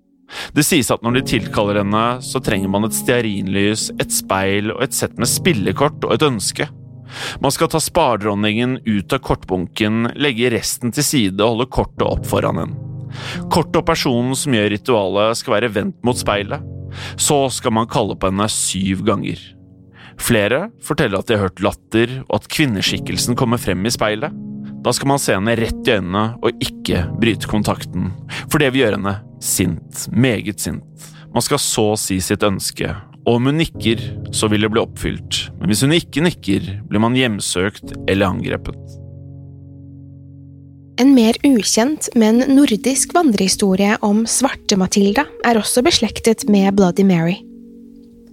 Det 0.54 0.66
sies 0.66 0.92
at 0.94 1.02
når 1.06 1.18
de 1.18 1.26
tilkaller 1.32 1.82
henne, 1.82 2.04
så 2.22 2.42
trenger 2.44 2.70
man 2.70 2.86
et 2.86 2.98
stearinlys, 2.98 3.90
et 3.98 4.14
speil 4.14 4.74
og 4.76 4.84
et 4.86 4.94
sett 4.94 5.18
med 5.18 5.30
spillekort 5.30 6.06
og 6.06 6.14
et 6.16 6.26
ønske. 6.26 6.70
Man 7.42 7.54
skal 7.54 7.72
ta 7.74 7.82
spardronningen 7.82 8.80
ut 8.86 9.14
av 9.16 9.24
kortbunken, 9.26 10.12
legge 10.14 10.52
resten 10.54 10.94
til 10.94 11.06
side 11.06 11.42
og 11.42 11.56
holde 11.56 11.72
kortet 11.74 12.06
opp 12.06 12.28
foran 12.30 12.62
henne. 12.62 12.86
Kortet 13.50 13.82
og 13.82 13.88
personen 13.88 14.36
som 14.38 14.54
gjør 14.54 14.70
ritualet, 14.76 15.40
skal 15.40 15.56
være 15.58 15.72
vendt 15.80 15.98
mot 16.06 16.18
speilet. 16.18 16.62
Så 17.18 17.48
skal 17.54 17.74
man 17.74 17.90
kalle 17.90 18.18
på 18.18 18.30
henne 18.30 18.46
syv 18.54 19.02
ganger. 19.08 19.42
Flere 20.20 20.68
forteller 20.84 21.22
at 21.22 21.30
de 21.30 21.38
har 21.38 21.48
hørt 21.48 21.64
latter, 21.64 22.20
og 22.28 22.42
at 22.42 22.50
kvinneskikkelsen 22.52 23.38
kommer 23.40 23.62
frem 23.62 23.86
i 23.88 23.94
speilet. 23.94 24.36
Da 24.86 24.94
skal 24.96 25.12
man 25.12 25.20
se 25.20 25.36
henne 25.36 25.56
rett 25.60 25.88
i 25.88 25.98
øynene 25.98 26.24
og 26.40 26.64
ikke 26.64 27.04
bryte 27.20 27.50
kontakten, 27.52 28.14
for 28.48 28.62
det 28.62 28.72
vil 28.74 28.86
gjøre 28.86 29.00
henne 29.00 29.18
sint, 29.44 30.06
meget 30.12 30.64
sint. 30.64 31.10
Man 31.34 31.46
skal 31.46 31.62
så 31.62 31.92
si 32.00 32.20
sitt 32.24 32.44
ønske, 32.46 32.94
og 33.28 33.36
om 33.38 33.50
hun 33.50 33.60
nikker, 33.60 34.02
så 34.34 34.48
vil 34.50 34.64
det 34.66 34.72
bli 34.74 34.82
oppfylt, 34.82 35.42
men 35.60 35.70
hvis 35.70 35.84
hun 35.86 35.94
ikke 35.94 36.24
nikker, 36.26 36.72
blir 36.90 37.04
man 37.04 37.18
hjemsøkt 37.18 37.94
eller 38.08 38.32
angrepet. 38.32 38.80
En 41.00 41.14
mer 41.16 41.38
ukjent, 41.48 42.10
men 42.20 42.42
nordisk 42.52 43.14
vandrehistorie 43.16 43.94
om 44.04 44.26
Svarte-Matilda 44.28 45.24
er 45.48 45.60
også 45.60 45.84
beslektet 45.86 46.44
med 46.52 46.74
Bloody 46.76 47.06
Mary. 47.08 47.38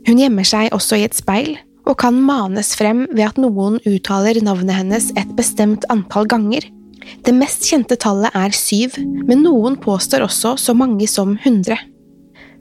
Hun 0.06 0.18
gjemmer 0.18 0.46
seg 0.46 0.74
også 0.74 0.98
i 0.98 1.04
et 1.06 1.14
speil, 1.14 1.54
og 1.86 1.98
kan 2.02 2.18
manes 2.18 2.74
frem 2.78 3.04
ved 3.12 3.24
at 3.28 3.40
noen 3.40 3.78
uttaler 3.86 4.40
navnet 4.44 4.80
hennes 4.80 5.10
et 5.14 5.30
bestemt 5.38 5.86
antall 5.92 6.28
ganger. 6.30 6.66
Det 7.22 7.34
mest 7.34 7.66
kjente 7.68 7.98
tallet 8.02 8.34
er 8.34 8.54
syv, 8.56 8.96
men 8.98 9.44
noen 9.46 9.78
påstår 9.78 10.26
også 10.26 10.56
så 10.58 10.74
mange 10.74 11.06
som 11.10 11.36
hundre. 11.44 11.78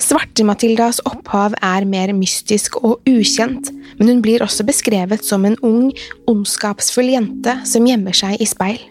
Svarte-Matildas 0.01 0.99
opphav 1.07 1.55
er 1.63 1.85
mer 1.87 2.11
mystisk 2.13 2.75
og 2.83 2.99
ukjent, 3.07 3.71
men 3.97 4.11
hun 4.11 4.19
blir 4.21 4.43
også 4.43 4.65
beskrevet 4.67 5.23
som 5.25 5.45
en 5.47 5.55
ung, 5.63 5.87
ondskapsfull 6.29 7.13
jente 7.13 7.55
som 7.67 7.87
gjemmer 7.87 8.15
seg 8.17 8.43
i 8.43 8.49
speil. 8.49 8.81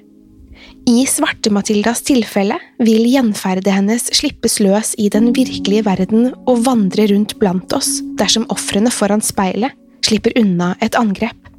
I 0.89 1.05
Svarte-Matildas 1.09 2.03
tilfelle 2.05 2.57
vil 2.85 3.07
gjenferdet 3.09 3.73
hennes 3.73 4.09
slippes 4.17 4.59
løs 4.65 4.93
i 5.01 5.11
den 5.13 5.31
virkelige 5.37 5.85
verden 5.87 6.33
og 6.45 6.65
vandre 6.67 7.07
rundt 7.13 7.37
blant 7.41 7.73
oss 7.77 7.99
dersom 8.21 8.45
ofrene 8.53 8.93
foran 8.93 9.25
speilet 9.25 9.77
slipper 10.05 10.37
unna 10.41 10.75
et 10.85 10.97
angrep. 10.99 11.51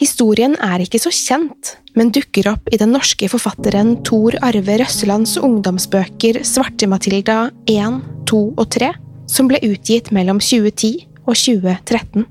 Historien 0.00 0.54
er 0.64 0.80
ikke 0.80 1.00
så 1.02 1.12
kjent, 1.12 1.74
men 1.98 2.12
dukker 2.14 2.48
opp 2.54 2.70
i 2.72 2.78
den 2.80 2.94
norske 2.94 3.28
forfatteren 3.28 3.98
Tor 4.06 4.36
Arve 4.46 4.78
Røsselands 4.80 5.36
ungdomsbøker 5.36 6.40
Svarte-Matilda 6.46 7.50
1, 7.68 8.00
2 8.30 8.42
og 8.54 8.66
3, 8.78 8.94
som 9.28 9.50
ble 9.50 9.60
utgitt 9.66 10.08
mellom 10.14 10.40
2010 10.40 11.04
og 11.26 11.34
2013. 11.36 12.24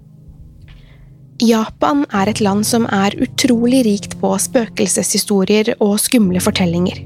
Japan 1.45 2.01
er 2.11 2.27
et 2.27 2.41
land 2.43 2.65
som 2.67 2.87
er 2.91 3.15
utrolig 3.23 3.85
rikt 3.85 4.17
på 4.19 4.33
spøkelseshistorier 4.43 5.75
og 5.77 5.95
skumle 6.01 6.41
fortellinger. 6.43 7.05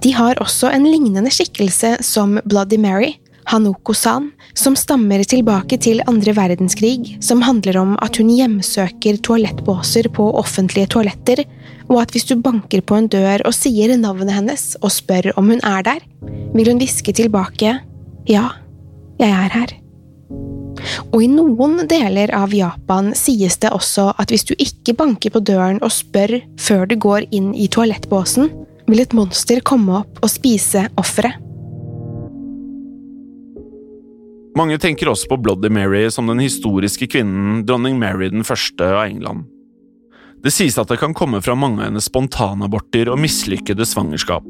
De 0.00 0.14
har 0.16 0.38
også 0.40 0.70
en 0.72 0.86
lignende 0.88 1.32
skikkelse 1.34 1.98
som 2.06 2.38
Bloody 2.48 2.78
Mary, 2.80 3.18
Hanoko-san, 3.50 4.30
som 4.58 4.74
stammer 4.76 5.22
tilbake 5.28 5.78
til 5.80 6.02
andre 6.10 6.34
verdenskrig, 6.34 7.16
som 7.22 7.44
handler 7.46 7.78
om 7.78 7.94
at 8.02 8.18
hun 8.18 8.30
hjemsøker 8.34 9.20
toalettbåser 9.22 10.10
på 10.14 10.26
offentlige 10.40 10.90
toaletter, 10.94 11.44
og 11.88 12.02
at 12.02 12.14
hvis 12.14 12.26
du 12.28 12.34
banker 12.42 12.82
på 12.82 12.98
en 12.98 13.08
dør 13.10 13.44
og 13.46 13.54
sier 13.54 13.94
navnet 13.96 14.34
hennes 14.34 14.64
og 14.82 14.92
spør 14.92 15.30
om 15.38 15.52
hun 15.54 15.62
er 15.62 15.86
der, 15.86 16.02
vil 16.54 16.72
hun 16.72 16.82
hviske 16.82 17.14
tilbake 17.14 17.78
ja, 18.28 18.48
jeg 19.20 19.30
er 19.30 19.54
her. 19.54 19.76
Og 21.10 21.22
i 21.24 21.30
noen 21.30 21.80
deler 21.90 22.30
av 22.36 22.52
Japan 22.54 23.14
sies 23.16 23.56
det 23.62 23.72
også 23.74 24.10
at 24.18 24.30
hvis 24.34 24.46
du 24.50 24.54
ikke 24.58 24.96
banker 24.98 25.34
på 25.34 25.42
døren 25.42 25.80
og 25.82 25.94
spør 25.94 26.38
før 26.60 26.86
du 26.90 26.98
går 27.00 27.30
inn 27.34 27.54
i 27.54 27.70
toalettbåsen, 27.70 28.50
vil 28.88 29.02
et 29.02 29.14
monster 29.16 29.62
komme 29.62 30.02
opp 30.02 30.22
og 30.22 30.32
spise 30.32 30.88
offeret. 31.00 31.47
Mange 34.58 34.78
tenker 34.82 35.10
også 35.12 35.28
på 35.30 35.38
Bloody 35.44 35.70
Mary 35.70 36.08
som 36.10 36.26
den 36.26 36.40
historiske 36.42 37.06
kvinnen 37.10 37.62
dronning 37.68 37.98
Mary 38.00 38.30
den 38.32 38.46
første 38.46 38.82
av 38.90 39.04
England. 39.06 39.46
Det 40.42 40.50
sies 40.54 40.78
at 40.78 40.90
det 40.90 40.98
kan 40.98 41.14
komme 41.14 41.40
fra 41.42 41.54
mange 41.58 41.82
av 41.82 41.90
hennes 41.90 42.08
spontanaborter 42.10 43.10
og 43.12 43.20
mislykkede 43.22 43.86
svangerskap. 43.86 44.46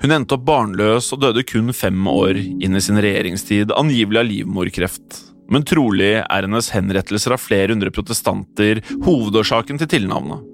Hun 0.00 0.14
endte 0.14 0.36
opp 0.36 0.46
barnløs 0.46 1.10
og 1.14 1.22
døde 1.24 1.42
kun 1.46 1.74
fem 1.76 1.98
år 2.10 2.38
inn 2.38 2.78
i 2.78 2.82
sin 2.82 2.98
regjeringstid, 3.02 3.74
angivelig 3.74 4.22
av 4.22 4.30
livmorkreft 4.30 5.20
men 5.50 5.66
trolig 5.66 6.12
er 6.20 6.46
hennes 6.46 6.70
henrettelser 6.74 7.34
av 7.34 7.42
flere 7.42 7.74
hundre 7.74 7.90
protestanter 7.94 8.80
hovedårsaken 9.02 9.80
til 9.82 9.90
tilnavnet. 9.96 10.46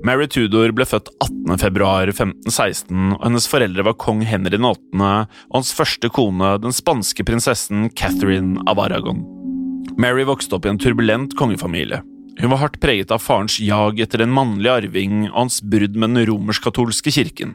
Mary 0.00 0.24
Tudor 0.32 0.72
ble 0.72 0.86
født 0.88 1.10
18.2.1516, 1.20 3.10
og 3.18 3.24
hennes 3.26 3.48
foreldre 3.52 3.84
var 3.84 3.98
kong 4.00 4.22
Henry 4.24 4.56
8. 4.56 4.70
og 4.96 5.58
hans 5.58 5.72
første 5.76 6.08
kone, 6.08 6.54
den 6.62 6.72
spanske 6.72 7.26
prinsessen 7.28 7.90
Catherine 7.92 8.64
av 8.70 8.80
Aragon. 8.80 9.20
Mary 10.00 10.24
vokste 10.24 10.56
opp 10.56 10.64
i 10.64 10.72
en 10.72 10.80
turbulent 10.80 11.36
kongefamilie. 11.36 12.00
Hun 12.40 12.54
var 12.54 12.62
hardt 12.62 12.80
preget 12.80 13.12
av 13.12 13.20
farens 13.20 13.58
jag 13.60 14.00
etter 14.00 14.24
en 14.24 14.32
mannlig 14.32 14.72
arving 14.72 15.26
og 15.28 15.36
hans 15.42 15.60
brudd 15.60 15.98
med 15.98 16.14
den 16.14 16.30
romersk-katolske 16.30 17.12
kirken. 17.12 17.52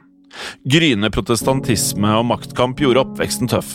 Gryende 0.70 1.10
protestantisme 1.16 2.14
og 2.20 2.28
maktkamp 2.30 2.78
gjorde 2.84 3.02
oppveksten 3.08 3.50
tøff. 3.50 3.74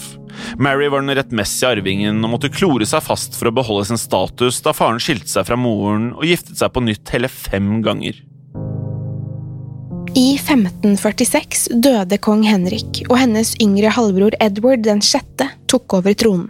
Mary 0.62 0.86
var 0.92 1.02
den 1.02 1.16
rettmessige 1.18 1.74
arvingen 1.74 2.22
og 2.22 2.36
måtte 2.36 2.52
klore 2.54 2.86
seg 2.86 3.02
fast 3.02 3.34
for 3.34 3.50
å 3.50 3.56
beholde 3.56 3.88
sin 3.90 3.98
status 3.98 4.62
da 4.62 4.76
faren 4.76 5.02
skilte 5.02 5.32
seg 5.32 5.48
fra 5.50 5.58
moren 5.58 6.12
og 6.14 6.28
giftet 6.28 6.60
seg 6.60 6.70
på 6.70 6.84
nytt 6.86 7.16
hele 7.16 7.32
fem 7.32 7.80
ganger. 7.82 8.20
I 10.18 10.34
1546 10.34 11.68
døde 11.78 12.16
kong 12.18 12.40
Henrik, 12.42 13.04
og 13.06 13.20
hennes 13.20 13.52
yngre 13.62 13.92
halvbror 13.94 14.34
Edward 14.42 14.82
den 14.82 15.02
sjette 15.04 15.46
tok 15.70 15.94
over 16.00 16.16
tronen. 16.18 16.48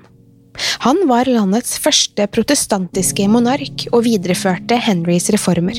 Han 0.84 1.02
var 1.08 1.28
landets 1.28 1.76
første 1.80 2.24
protestantiske 2.32 3.26
monark 3.28 3.84
og 3.92 4.04
videreførte 4.06 4.78
Henrys 4.80 5.28
reformer. 5.34 5.76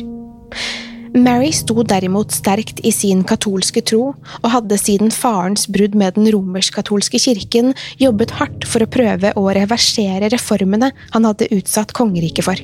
Mary 1.18 1.50
sto 1.52 1.82
derimot 1.84 2.32
sterkt 2.32 2.80
i 2.88 2.94
sin 2.96 3.26
katolske 3.28 3.82
tro, 3.84 4.14
og 4.14 4.52
hadde 4.54 4.78
siden 4.80 5.12
farens 5.12 5.66
brudd 5.68 5.98
med 5.98 6.16
den 6.16 6.30
romersk-katolske 6.32 7.20
kirken 7.20 7.74
jobbet 8.00 8.36
hardt 8.38 8.68
for 8.70 8.86
å 8.86 8.92
prøve 8.94 9.34
å 9.36 9.48
reversere 9.58 10.30
reformene 10.32 10.94
han 11.16 11.28
hadde 11.28 11.50
utsatt 11.58 11.92
kongeriket 11.98 12.48
for. 12.48 12.62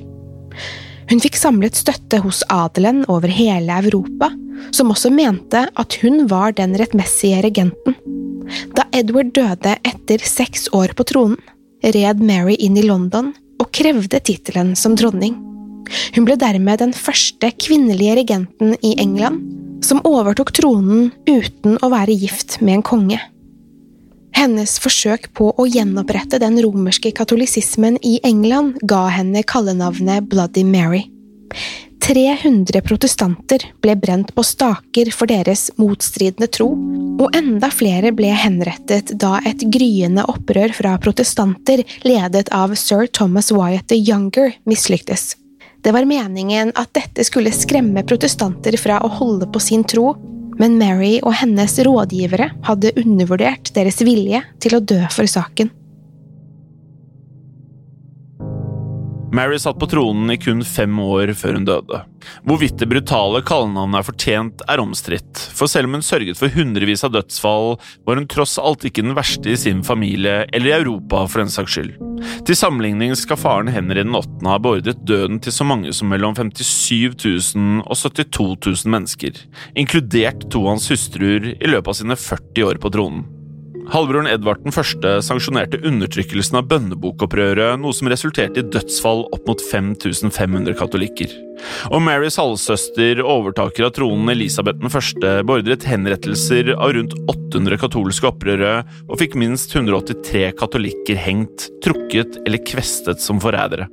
Hun 1.08 1.22
fikk 1.24 1.38
samlet 1.40 1.78
støtte 1.80 2.20
hos 2.24 2.42
adelen 2.52 3.06
over 3.08 3.32
hele 3.32 3.80
Europa, 3.80 4.30
som 4.76 4.92
også 4.92 5.12
mente 5.14 5.64
at 5.72 6.00
hun 6.02 6.26
var 6.32 6.56
den 6.58 6.76
rettmessige 6.80 7.40
regenten. 7.46 7.96
Da 8.76 8.88
Edward 8.96 9.32
døde 9.36 9.76
etter 9.88 10.24
seks 10.24 10.68
år 10.76 10.96
på 10.98 11.06
tronen, 11.08 11.40
red 11.84 12.24
Mary 12.24 12.58
inn 12.64 12.78
i 12.80 12.86
London 12.86 13.32
og 13.62 13.70
krevde 13.76 14.20
tittelen 14.20 14.74
som 14.76 14.96
dronning. 14.98 15.38
Hun 16.16 16.26
ble 16.28 16.36
dermed 16.40 16.82
den 16.82 16.94
første 16.96 17.52
kvinnelige 17.56 18.18
regenten 18.20 18.76
i 18.84 18.96
England 19.00 19.44
som 19.86 20.02
overtok 20.08 20.52
tronen 20.58 21.12
uten 21.30 21.78
å 21.84 21.92
være 21.94 22.18
gift 22.18 22.60
med 22.60 22.80
en 22.80 22.88
konge. 22.88 23.20
Hennes 24.38 24.76
forsøk 24.78 25.32
på 25.34 25.50
å 25.58 25.64
gjenopprette 25.66 26.38
den 26.38 26.60
romerske 26.62 27.10
katolisismen 27.18 27.96
i 28.06 28.20
England 28.28 28.78
ga 28.86 29.08
henne 29.10 29.42
kallenavnet 29.42 30.28
Bloody 30.30 30.62
Mary. 30.62 31.08
300 32.06 32.84
protestanter 32.86 33.66
ble 33.82 33.96
brent 33.98 34.30
på 34.38 34.46
staker 34.46 35.10
for 35.12 35.28
deres 35.28 35.66
motstridende 35.82 36.48
tro, 36.54 36.70
og 37.18 37.34
enda 37.36 37.72
flere 37.74 38.14
ble 38.16 38.30
henrettet 38.38 39.16
da 39.20 39.40
et 39.42 39.66
gryende 39.74 40.28
opprør 40.30 40.76
fra 40.78 40.94
protestanter 41.02 41.82
ledet 42.06 42.54
av 42.54 42.78
sir 42.78 43.10
Thomas 43.10 43.50
Wyatt 43.52 43.90
the 43.90 43.98
Younger 43.98 44.54
mislyktes. 44.70 45.34
Det 45.82 45.92
var 45.98 46.06
meningen 46.06 46.76
at 46.78 46.94
dette 46.94 47.26
skulle 47.26 47.52
skremme 47.56 48.06
protestanter 48.06 48.78
fra 48.78 49.02
å 49.02 49.10
holde 49.18 49.50
på 49.50 49.66
sin 49.66 49.84
tro, 49.88 50.14
men 50.62 50.78
Mary 50.80 51.18
og 51.22 51.36
hennes 51.42 51.78
rådgivere 51.86 52.52
hadde 52.68 52.94
undervurdert 52.98 53.72
deres 53.76 54.02
vilje 54.06 54.42
til 54.64 54.78
å 54.78 54.84
dø 54.84 55.02
for 55.14 55.30
saken. 55.30 55.72
Mary 59.38 59.60
satt 59.60 59.78
på 59.78 59.86
tronen 59.86 60.32
i 60.34 60.38
kun 60.42 60.64
fem 60.66 60.96
år 60.98 61.30
før 61.38 61.60
hun 61.60 61.66
døde. 61.68 62.00
Hvorvidt 62.48 62.80
det 62.82 62.88
brutale 62.90 63.44
kallenavnet 63.46 64.00
er 64.00 64.08
fortjent, 64.08 64.64
er 64.66 64.82
omstridt, 64.82 65.44
for 65.54 65.70
selv 65.70 65.86
om 65.86 65.98
hun 66.00 66.06
sørget 66.06 66.40
for 66.40 66.50
hundrevis 66.50 67.06
av 67.06 67.14
dødsfall, 67.14 67.76
var 68.08 68.18
hun 68.18 68.26
tross 68.34 68.56
alt 68.58 68.88
ikke 68.90 69.06
den 69.06 69.14
verste 69.18 69.54
i 69.54 69.60
sin 69.62 69.86
familie 69.86 70.48
eller 70.50 70.72
i 70.72 70.76
Europa 70.80 71.22
for 71.30 71.44
den 71.44 71.54
saks 71.54 71.78
skyld. 71.78 71.94
Til 72.50 72.58
sammenligning 72.58 73.14
skal 73.20 73.38
faren 73.38 73.70
Henry 73.70 74.02
den 74.02 74.18
8. 74.18 74.42
ha 74.50 74.58
beordret 74.58 75.06
døden 75.06 75.38
til 75.38 75.54
så 75.54 75.68
mange 75.70 75.94
som 75.94 76.10
mellom 76.10 76.34
57 76.34 77.14
000 77.54 77.86
og 77.86 77.94
72 77.94 78.58
000 78.88 78.94
mennesker, 78.98 79.38
inkludert 79.78 80.50
to 80.50 80.66
hans 80.66 80.90
hustruer 80.90 81.52
i 81.54 81.70
løpet 81.70 81.94
av 81.94 82.02
sine 82.02 82.18
40 82.26 82.72
år 82.72 82.82
på 82.82 82.98
tronen. 82.98 83.28
Halvbroren 83.88 84.28
Edvard 84.28 84.64
den 84.66 84.74
sanksjonerte 85.24 85.80
undertrykkelsen 85.88 86.58
av 86.60 86.66
bønnebokopprøret, 86.68 87.80
noe 87.80 87.96
som 87.96 88.10
resulterte 88.12 88.60
i 88.60 88.68
dødsfall 88.68 89.24
opp 89.32 89.48
mot 89.48 89.64
5500 89.64 90.76
katolikker. 90.76 91.32
Og 91.90 92.04
Marys 92.04 92.38
halvsøster, 92.38 93.22
overtaker 93.24 93.88
av 93.88 93.94
tronen 93.96 94.34
Elisabeth 94.34 94.82
den 94.84 94.92
første, 94.92 95.38
beordret 95.48 95.88
henrettelser 95.88 96.74
av 96.76 96.98
rundt 96.98 97.16
800 97.32 97.80
katolske 97.82 98.28
opprørere, 98.30 98.84
og 99.08 99.22
fikk 99.24 99.40
minst 99.40 99.72
183 99.76 100.50
katolikker 100.60 101.24
hengt, 101.24 101.70
trukket 101.86 102.42
eller 102.44 102.64
kvestet 102.68 103.24
som 103.24 103.40
forrædere. 103.44 103.88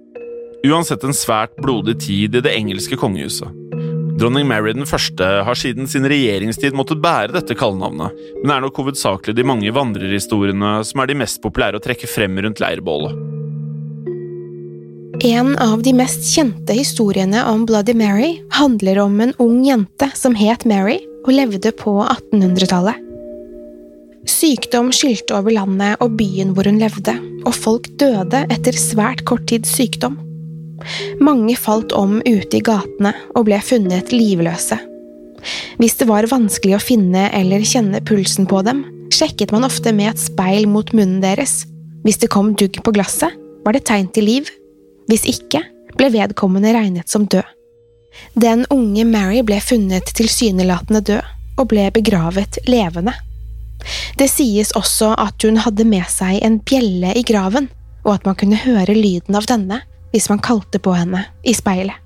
Uansett 0.64 1.04
en 1.04 1.14
svært 1.14 1.54
blodig 1.60 1.98
tid 2.02 2.34
i 2.34 2.42
det 2.42 2.54
engelske 2.56 2.98
kongehuset. 2.98 3.63
Dronning 4.14 4.46
Mary 4.46 4.72
den 4.76 4.86
første 4.86 5.26
har 5.46 5.58
siden 5.58 5.88
sin 5.90 6.06
regjeringstid 6.06 6.76
måttet 6.78 7.00
bære 7.02 7.34
dette 7.34 7.56
kallenavnet, 7.58 8.14
men 8.42 8.52
er 8.54 8.62
nok 8.62 8.76
hovedsakelig 8.78 9.34
de 9.34 9.46
mange 9.46 9.72
vandrerhistoriene 9.74 10.76
som 10.86 11.02
er 11.02 11.10
de 11.10 11.16
mest 11.18 11.40
populære 11.42 11.80
å 11.80 11.82
trekke 11.82 12.06
frem 12.10 12.38
rundt 12.44 12.62
leirbålet. 12.62 13.16
En 15.24 15.54
av 15.62 15.82
de 15.82 15.94
mest 15.96 16.26
kjente 16.30 16.74
historiene 16.76 17.42
om 17.50 17.64
Bloody 17.66 17.94
Mary 17.96 18.36
handler 18.54 19.00
om 19.02 19.18
en 19.24 19.34
ung 19.42 19.64
jente 19.66 20.10
som 20.18 20.34
het 20.38 20.66
Mary 20.68 21.00
og 21.24 21.32
levde 21.34 21.72
på 21.74 21.96
1800-tallet. 22.02 23.00
Sykdom 24.30 24.92
skylte 24.94 25.36
over 25.36 25.54
landet 25.54 25.98
og 26.04 26.14
byen 26.20 26.54
hvor 26.54 26.68
hun 26.70 26.78
levde, 26.80 27.16
og 27.44 27.56
folk 27.56 27.90
døde 28.00 28.44
etter 28.52 28.78
svært 28.78 29.24
kort 29.28 29.46
tids 29.50 29.74
sykdom. 29.74 30.16
Mange 31.22 31.56
falt 31.56 31.92
om 31.96 32.18
ute 32.24 32.58
i 32.58 32.64
gatene 32.64 33.14
og 33.34 33.46
ble 33.48 33.60
funnet 33.64 34.12
livløse. 34.14 34.78
Hvis 35.80 35.98
det 36.00 36.08
var 36.08 36.28
vanskelig 36.30 36.76
å 36.76 36.82
finne 36.82 37.28
eller 37.36 37.64
kjenne 37.66 38.00
pulsen 38.06 38.48
på 38.50 38.62
dem, 38.66 38.84
sjekket 39.12 39.52
man 39.54 39.66
ofte 39.66 39.92
med 39.92 40.14
et 40.14 40.22
speil 40.22 40.68
mot 40.70 40.90
munnen 40.96 41.20
deres. 41.24 41.64
Hvis 42.04 42.20
det 42.22 42.32
kom 42.32 42.52
dugg 42.58 42.80
på 42.84 42.94
glasset, 42.94 43.32
var 43.64 43.76
det 43.76 43.84
tegn 43.88 44.08
til 44.12 44.28
liv. 44.28 44.48
Hvis 45.08 45.26
ikke, 45.28 45.62
ble 45.98 46.10
vedkommende 46.14 46.72
regnet 46.74 47.12
som 47.12 47.28
død. 47.30 47.46
Den 48.38 48.64
unge 48.70 49.04
Mary 49.08 49.42
ble 49.46 49.58
funnet 49.62 50.12
tilsynelatende 50.16 51.02
død, 51.04 51.30
og 51.58 51.68
ble 51.70 51.86
begravet 51.94 52.58
levende. 52.66 53.14
Det 54.18 54.26
sies 54.30 54.72
også 54.78 55.12
at 55.20 55.44
hun 55.44 55.60
hadde 55.62 55.86
med 55.86 56.06
seg 56.10 56.40
en 56.42 56.58
bjelle 56.66 57.12
i 57.18 57.22
graven, 57.26 57.68
og 58.04 58.16
at 58.16 58.26
man 58.26 58.38
kunne 58.38 58.58
høre 58.58 58.96
lyden 58.96 59.36
av 59.38 59.46
denne 59.50 59.82
hvis 60.14 60.30
man 60.30 60.42
kalte 60.42 60.78
på 60.78 60.94
henne 60.94 61.26
i 61.42 61.54
speilet. 61.56 61.98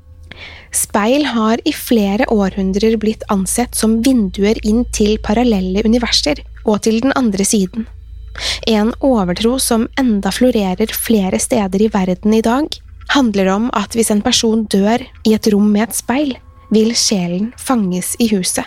Speil 0.73 1.25
har 1.29 1.61
i 1.64 1.73
flere 1.73 2.27
århundrer 2.33 2.97
blitt 3.01 3.25
ansett 3.33 3.77
som 3.77 3.99
vinduer 4.05 4.59
inn 4.68 4.83
til 4.97 5.16
parallelle 5.25 5.85
universer 5.85 6.42
og 6.64 6.83
til 6.85 7.01
den 7.05 7.14
andre 7.16 7.44
siden. 7.44 7.87
En 8.68 8.92
overtro 9.05 9.57
som 9.62 9.88
enda 9.99 10.31
florerer 10.33 10.92
flere 10.94 11.40
steder 11.42 11.83
i 11.83 11.90
verden 11.92 12.37
i 12.37 12.44
dag, 12.44 12.68
handler 13.09 13.49
om 13.55 13.71
at 13.77 13.97
hvis 13.97 14.12
en 14.12 14.23
person 14.23 14.66
dør 14.68 15.03
i 15.27 15.35
et 15.35 15.49
rom 15.53 15.71
med 15.73 15.88
et 15.88 15.97
speil, 15.97 16.35
vil 16.71 16.92
sjelen 16.97 17.53
fanges 17.57 18.12
i 18.21 18.29
huset. 18.35 18.66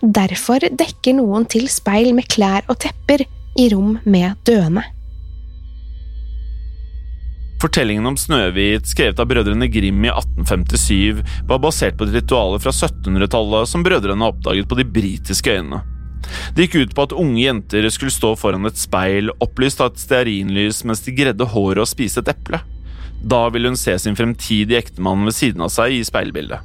Derfor 0.00 0.62
dekker 0.62 1.16
noen 1.16 1.48
til 1.50 1.66
speil 1.72 2.12
med 2.14 2.28
klær 2.30 2.68
og 2.68 2.78
tepper 2.84 3.24
i 3.58 3.70
rom 3.72 3.96
med 4.04 4.36
døende. 4.46 4.84
Fortellingen 7.56 8.06
om 8.06 8.16
Snøhvit, 8.20 8.84
skrevet 8.84 9.20
av 9.22 9.30
brødrene 9.30 9.68
Grim 9.72 10.02
i 10.04 10.10
1857, 10.12 11.22
var 11.48 11.60
basert 11.64 11.96
på 11.96 12.04
et 12.04 12.12
ritual 12.18 12.58
fra 12.60 12.72
1700-tallet 12.74 13.70
som 13.70 13.84
brødrene 13.86 14.28
oppdaget 14.28 14.68
på 14.68 14.76
de 14.76 14.84
britiske 14.84 15.54
øyene. 15.54 15.80
Det 16.52 16.66
gikk 16.66 16.76
ut 16.76 16.94
på 16.96 17.06
at 17.06 17.14
unge 17.16 17.40
jenter 17.40 17.88
skulle 17.94 18.12
stå 18.12 18.34
foran 18.36 18.68
et 18.68 18.76
speil 18.76 19.32
opplyst 19.40 19.80
av 19.80 19.94
et 19.94 20.02
stearinlys 20.02 20.82
mens 20.84 21.00
de 21.06 21.16
gredde 21.16 21.48
håret 21.54 21.80
og 21.86 21.88
spiste 21.88 22.20
et 22.20 22.32
eple. 22.34 22.60
Da 23.24 23.46
ville 23.54 23.72
hun 23.72 23.80
se 23.80 23.96
sin 24.02 24.18
fremtidige 24.18 24.82
ektemann 24.82 25.24
ved 25.24 25.38
siden 25.38 25.64
av 25.64 25.72
seg 25.72 25.96
i 25.96 26.04
speilbildet. 26.04 26.60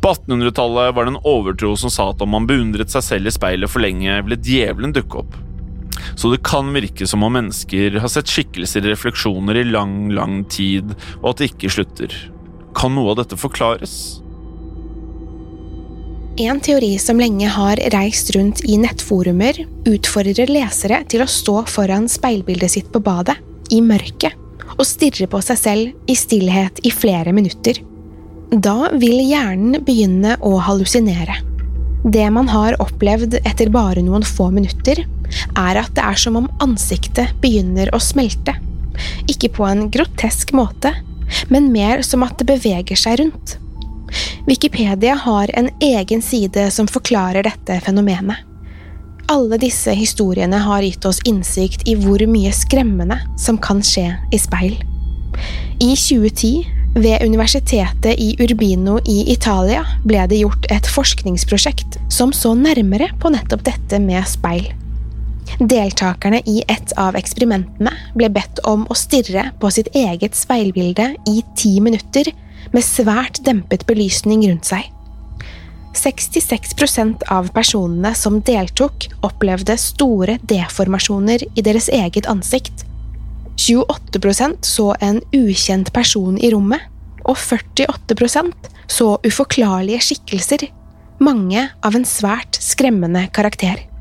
På 0.00 0.14
1800-tallet 0.14 0.96
var 0.96 1.04
det 1.04 1.12
en 1.12 1.24
overtro 1.28 1.74
som 1.76 1.92
sa 1.92 2.08
at 2.12 2.22
om 2.24 2.32
man 2.32 2.48
beundret 2.48 2.94
seg 2.94 3.04
selv 3.04 3.28
i 3.28 3.34
speilet 3.34 3.68
for 3.68 3.84
lenge, 3.84 4.22
ville 4.24 4.40
djevelen 4.40 4.94
dukke 4.96 5.26
opp. 5.26 5.36
Så 6.14 6.32
det 6.32 6.42
kan 6.46 6.72
virke 6.74 7.06
som 7.08 7.24
om 7.26 7.34
mennesker 7.36 8.00
har 8.02 8.12
sett 8.12 8.30
skikkelser 8.30 8.84
i 8.84 8.92
refleksjoner 8.92 9.60
i 9.60 9.68
lang, 9.68 10.10
lang 10.14 10.42
tid, 10.50 10.94
og 11.22 11.32
at 11.32 11.42
det 11.42 11.52
ikke 11.52 11.72
slutter. 11.76 12.18
Kan 12.76 12.96
noe 12.96 13.12
av 13.12 13.22
dette 13.22 13.38
forklares? 13.40 14.22
En 16.40 16.60
teori 16.64 16.94
som 16.98 17.18
lenge 17.20 17.48
har 17.52 17.76
reist 17.92 18.30
rundt 18.32 18.62
i 18.64 18.78
nettforumer, 18.80 19.58
utfordrer 19.84 20.48
lesere 20.48 21.02
til 21.12 21.20
å 21.20 21.28
stå 21.28 21.58
foran 21.68 22.08
speilbildet 22.08 22.72
sitt 22.72 22.88
på 22.92 23.02
badet, 23.04 23.36
i 23.68 23.82
mørket, 23.84 24.32
og 24.78 24.86
stirre 24.88 25.28
på 25.28 25.40
seg 25.44 25.60
selv 25.60 26.08
i 26.08 26.16
stillhet 26.16 26.80
i 26.88 26.92
flere 26.92 27.34
minutter. 27.36 27.82
Da 28.52 28.90
vil 28.96 29.20
hjernen 29.20 29.84
begynne 29.84 30.38
å 30.40 30.56
hallusinere. 30.60 31.36
Det 32.02 32.24
man 32.34 32.48
har 32.50 32.80
opplevd 32.82 33.38
etter 33.44 33.70
bare 33.72 34.02
noen 34.02 34.24
få 34.26 34.48
minutter, 34.52 35.04
er 35.58 35.80
at 35.80 35.94
det 35.96 36.04
er 36.04 36.18
som 36.20 36.38
om 36.40 36.50
ansiktet 36.64 37.34
begynner 37.42 37.92
å 37.94 38.00
smelte. 38.02 38.54
Ikke 39.30 39.50
på 39.56 39.66
en 39.68 39.88
grotesk 39.92 40.52
måte, 40.56 40.94
men 41.48 41.72
mer 41.72 42.02
som 42.06 42.24
at 42.26 42.38
det 42.40 42.48
beveger 42.50 42.98
seg 42.98 43.20
rundt. 43.22 43.56
Wikipedia 44.46 45.14
har 45.14 45.50
en 45.54 45.70
egen 45.80 46.22
side 46.22 46.70
som 46.70 46.88
forklarer 46.90 47.46
dette 47.46 47.80
fenomenet. 47.86 48.48
Alle 49.32 49.56
disse 49.56 49.94
historiene 49.96 50.58
har 50.60 50.82
gitt 50.82 51.04
oss 51.08 51.22
innsikt 51.24 51.86
i 51.88 51.94
hvor 51.96 52.20
mye 52.28 52.52
skremmende 52.52 53.16
som 53.40 53.58
kan 53.62 53.80
skje 53.86 54.10
i 54.34 54.40
speil. 54.40 54.76
I 55.80 55.94
2010, 55.96 56.66
ved 56.92 57.24
universitetet 57.24 58.18
i 58.20 58.34
Urbino 58.44 58.98
i 59.08 59.32
Italia, 59.32 59.86
ble 60.04 60.26
det 60.28 60.42
gjort 60.42 60.68
et 60.74 60.90
forskningsprosjekt 60.92 61.96
som 62.12 62.34
så 62.36 62.52
nærmere 62.58 63.08
på 63.22 63.32
nettopp 63.32 63.64
dette 63.70 64.02
med 64.02 64.28
speil. 64.28 64.68
Deltakerne 65.60 66.40
i 66.48 66.62
et 66.70 66.94
av 67.00 67.16
eksperimentene 67.18 67.92
ble 68.16 68.30
bedt 68.32 68.62
om 68.68 68.86
å 68.88 68.96
stirre 68.96 69.50
på 69.60 69.70
sitt 69.74 69.90
eget 69.96 70.36
speilbilde 70.38 71.12
i 71.28 71.42
ti 71.58 71.76
minutter 71.84 72.32
med 72.72 72.84
svært 72.86 73.42
dempet 73.44 73.84
belysning 73.88 74.46
rundt 74.48 74.70
seg. 74.72 74.88
66% 75.92 77.26
av 77.28 77.50
personene 77.52 78.14
som 78.16 78.40
deltok, 78.40 79.10
opplevde 79.26 79.76
store 79.78 80.38
deformasjoner 80.48 81.44
i 81.52 81.64
deres 81.64 81.90
eget 81.92 82.28
ansikt. 82.32 82.86
28% 83.60 84.64
så 84.64 84.88
en 85.04 85.20
ukjent 85.36 85.92
person 85.92 86.40
i 86.40 86.50
rommet, 86.54 86.80
og 87.28 87.36
48% 87.38 88.72
så 88.90 89.14
uforklarlige 89.22 90.00
skikkelser, 90.08 90.66
mange 91.22 91.68
av 91.84 91.94
en 91.94 92.08
svært 92.08 92.58
skremmende 92.58 93.28
karakter. 93.36 93.91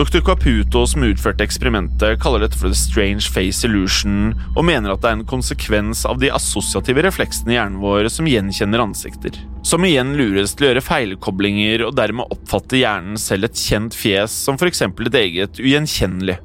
Dr. 0.00 0.20
Caputo, 0.20 0.86
som 0.86 1.02
utførte 1.04 1.44
eksperimentet, 1.44 2.22
kaller 2.22 2.40
dette 2.40 2.56
for 2.56 2.72
the 2.72 2.76
strange 2.78 3.28
face 3.28 3.66
illusion, 3.68 4.30
og 4.54 4.64
mener 4.64 4.94
at 4.94 5.02
det 5.02 5.10
er 5.10 5.18
en 5.18 5.26
konsekvens 5.28 6.06
av 6.08 6.22
de 6.22 6.30
assosiative 6.32 7.02
refleksene 7.04 7.52
i 7.52 7.58
hjernen 7.58 7.82
vår 7.82 8.08
som 8.08 8.30
gjenkjenner 8.30 8.80
ansikter. 8.80 9.36
Som 9.60 9.84
igjen 9.84 10.14
lures 10.16 10.56
til 10.56 10.64
å 10.64 10.70
gjøre 10.70 10.84
feilkoblinger, 10.86 11.84
og 11.84 11.98
dermed 12.00 12.32
oppfatter 12.32 12.80
hjernen 12.80 13.20
selv 13.20 13.50
et 13.50 13.60
kjent 13.60 13.92
fjes 13.92 14.38
som 14.46 14.56
f.eks. 14.56 14.86
et 14.88 15.20
eget 15.20 15.60
ugjenkjennelig. 15.60 16.38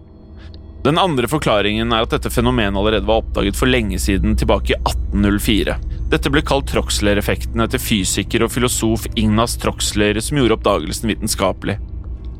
Den 0.83 0.99
andre 0.99 1.31
forklaringen 1.31 1.95
er 1.95 2.03
at 2.03 2.11
dette 2.11 2.35
fenomenet 2.35 2.75
allerede 2.75 3.07
var 3.07 3.23
oppdaget 3.23 3.55
for 3.55 3.71
lenge 3.71 4.03
siden, 4.03 4.35
tilbake 4.35 4.75
i 4.75 4.81
1804. 4.83 5.79
Dette 6.11 6.27
ble 6.29 6.43
kalt 6.43 6.67
Troxler-effekten 6.75 7.63
etter 7.63 7.79
fysiker 7.79 8.43
og 8.43 8.51
filosof 8.51 9.07
Ignas 9.15 9.55
Troxler, 9.63 10.19
som 10.19 10.43
gjorde 10.43 10.59
oppdagelsen 10.59 11.15
vitenskapelig. 11.15 11.79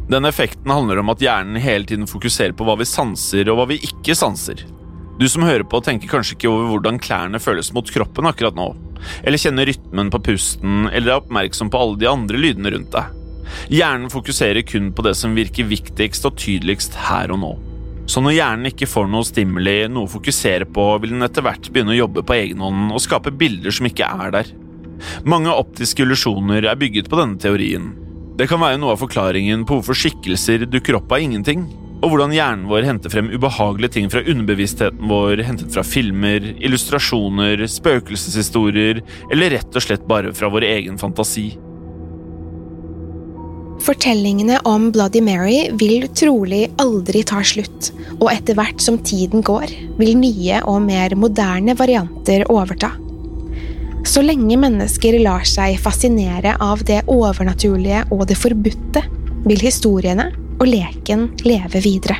Denne 0.06 0.30
effekten 0.30 0.70
handler 0.70 1.02
om 1.02 1.10
at 1.10 1.22
hjernen 1.24 1.58
hele 1.62 1.88
tiden 1.90 2.06
fokuserer 2.10 2.54
på 2.54 2.66
hva 2.68 2.78
vi 2.78 2.86
sanser 2.86 3.50
og 3.50 3.58
hva 3.58 3.70
vi 3.72 3.80
ikke 3.88 4.14
sanser. 4.18 4.62
Du 5.18 5.26
som 5.32 5.46
hører 5.48 5.66
på, 5.66 5.80
tenker 5.82 6.12
kanskje 6.12 6.36
ikke 6.36 6.52
over 6.52 6.74
hvordan 6.74 7.00
klærne 7.02 7.40
føles 7.42 7.72
mot 7.74 7.90
kroppen 7.90 8.28
akkurat 8.30 8.58
nå, 8.58 8.68
eller 9.24 9.42
kjenner 9.42 9.66
rytmen 9.70 10.12
på 10.14 10.22
pusten, 10.28 10.90
eller 10.92 11.14
er 11.14 11.22
oppmerksom 11.22 11.72
på 11.72 11.82
alle 11.82 12.02
de 12.02 12.10
andre 12.12 12.42
lydene 12.42 12.74
rundt 12.76 12.92
deg. 12.94 13.22
Hjernen 13.74 14.12
fokuserer 14.12 14.66
kun 14.68 14.92
på 14.94 15.06
det 15.06 15.16
som 15.18 15.38
virker 15.38 15.70
viktigst 15.70 16.28
og 16.28 16.38
tydeligst 16.42 16.98
her 17.08 17.34
og 17.34 17.42
nå. 17.42 17.54
Så 18.06 18.22
når 18.22 18.36
hjernen 18.36 18.70
ikke 18.70 18.90
får 18.90 19.08
noe 19.10 19.26
stimuli, 19.26 19.78
noe 19.90 20.06
å 20.06 20.12
fokusere 20.12 20.68
på, 20.70 20.90
vil 21.02 21.16
den 21.16 21.26
etter 21.26 21.46
hvert 21.46 21.72
begynne 21.72 21.96
å 21.96 22.02
jobbe 22.04 22.22
på 22.22 22.38
egen 22.38 22.62
hånd 22.62 22.94
og 22.94 23.02
skape 23.02 23.34
bilder 23.34 23.74
som 23.74 23.90
ikke 23.90 24.06
er 24.06 24.36
der. 24.36 24.52
Mange 25.26 25.54
optiske 25.54 26.06
illusjoner 26.06 26.68
er 26.70 26.78
bygget 26.80 27.10
på 27.10 27.18
denne 27.18 27.42
teorien, 27.42 27.94
det 28.36 28.50
kan 28.52 28.60
være 28.60 28.80
noe 28.82 28.96
av 28.96 29.00
forklaringen 29.00 29.64
på 29.68 29.78
hvorfor 29.80 29.96
skikkelser 29.96 30.66
dukker 30.68 30.98
opp 30.98 31.14
av 31.16 31.24
ingenting, 31.24 31.66
og 32.04 32.12
hvordan 32.12 32.34
hjernen 32.36 32.66
vår 32.68 32.86
henter 32.86 33.14
frem 33.14 33.30
ubehagelige 33.32 33.96
ting 33.96 34.10
fra 34.12 34.24
underbevisstheten 34.28 35.08
vår, 35.10 35.42
hentet 35.48 35.72
fra 35.74 35.84
filmer, 35.88 36.52
illustrasjoner, 36.60 37.64
spøkelseshistorier, 37.72 39.00
eller 39.32 39.56
rett 39.56 39.72
og 39.72 39.86
slett 39.86 40.04
bare 40.10 40.34
fra 40.36 40.52
vår 40.52 40.68
egen 40.68 41.00
fantasi. 41.02 41.54
Fortellingene 43.86 44.60
om 44.68 44.90
Bloody 44.92 45.22
Mary 45.24 45.70
vil 45.80 46.08
trolig 46.18 46.66
aldri 46.82 47.24
ta 47.28 47.42
slutt, 47.46 47.92
og 48.20 48.30
etter 48.34 48.58
hvert 48.60 48.84
som 48.84 49.00
tiden 49.00 49.44
går, 49.46 49.72
vil 50.00 50.16
nye 50.20 50.62
og 50.68 50.84
mer 50.88 51.16
moderne 51.20 51.76
varianter 51.78 52.48
overta. 52.52 52.92
Så 54.06 54.22
lenge 54.22 54.54
mennesker 54.62 55.18
lar 55.26 55.48
seg 55.50 55.80
fascinere 55.82 56.54
av 56.62 56.84
det 56.86 57.02
overnaturlige 57.10 58.04
og 58.14 58.28
det 58.30 58.38
forbudte, 58.38 59.02
vil 59.50 59.66
historiene 59.66 60.30
og 60.60 60.68
leken 60.70 61.32
leve 61.46 61.82
videre. 61.82 62.20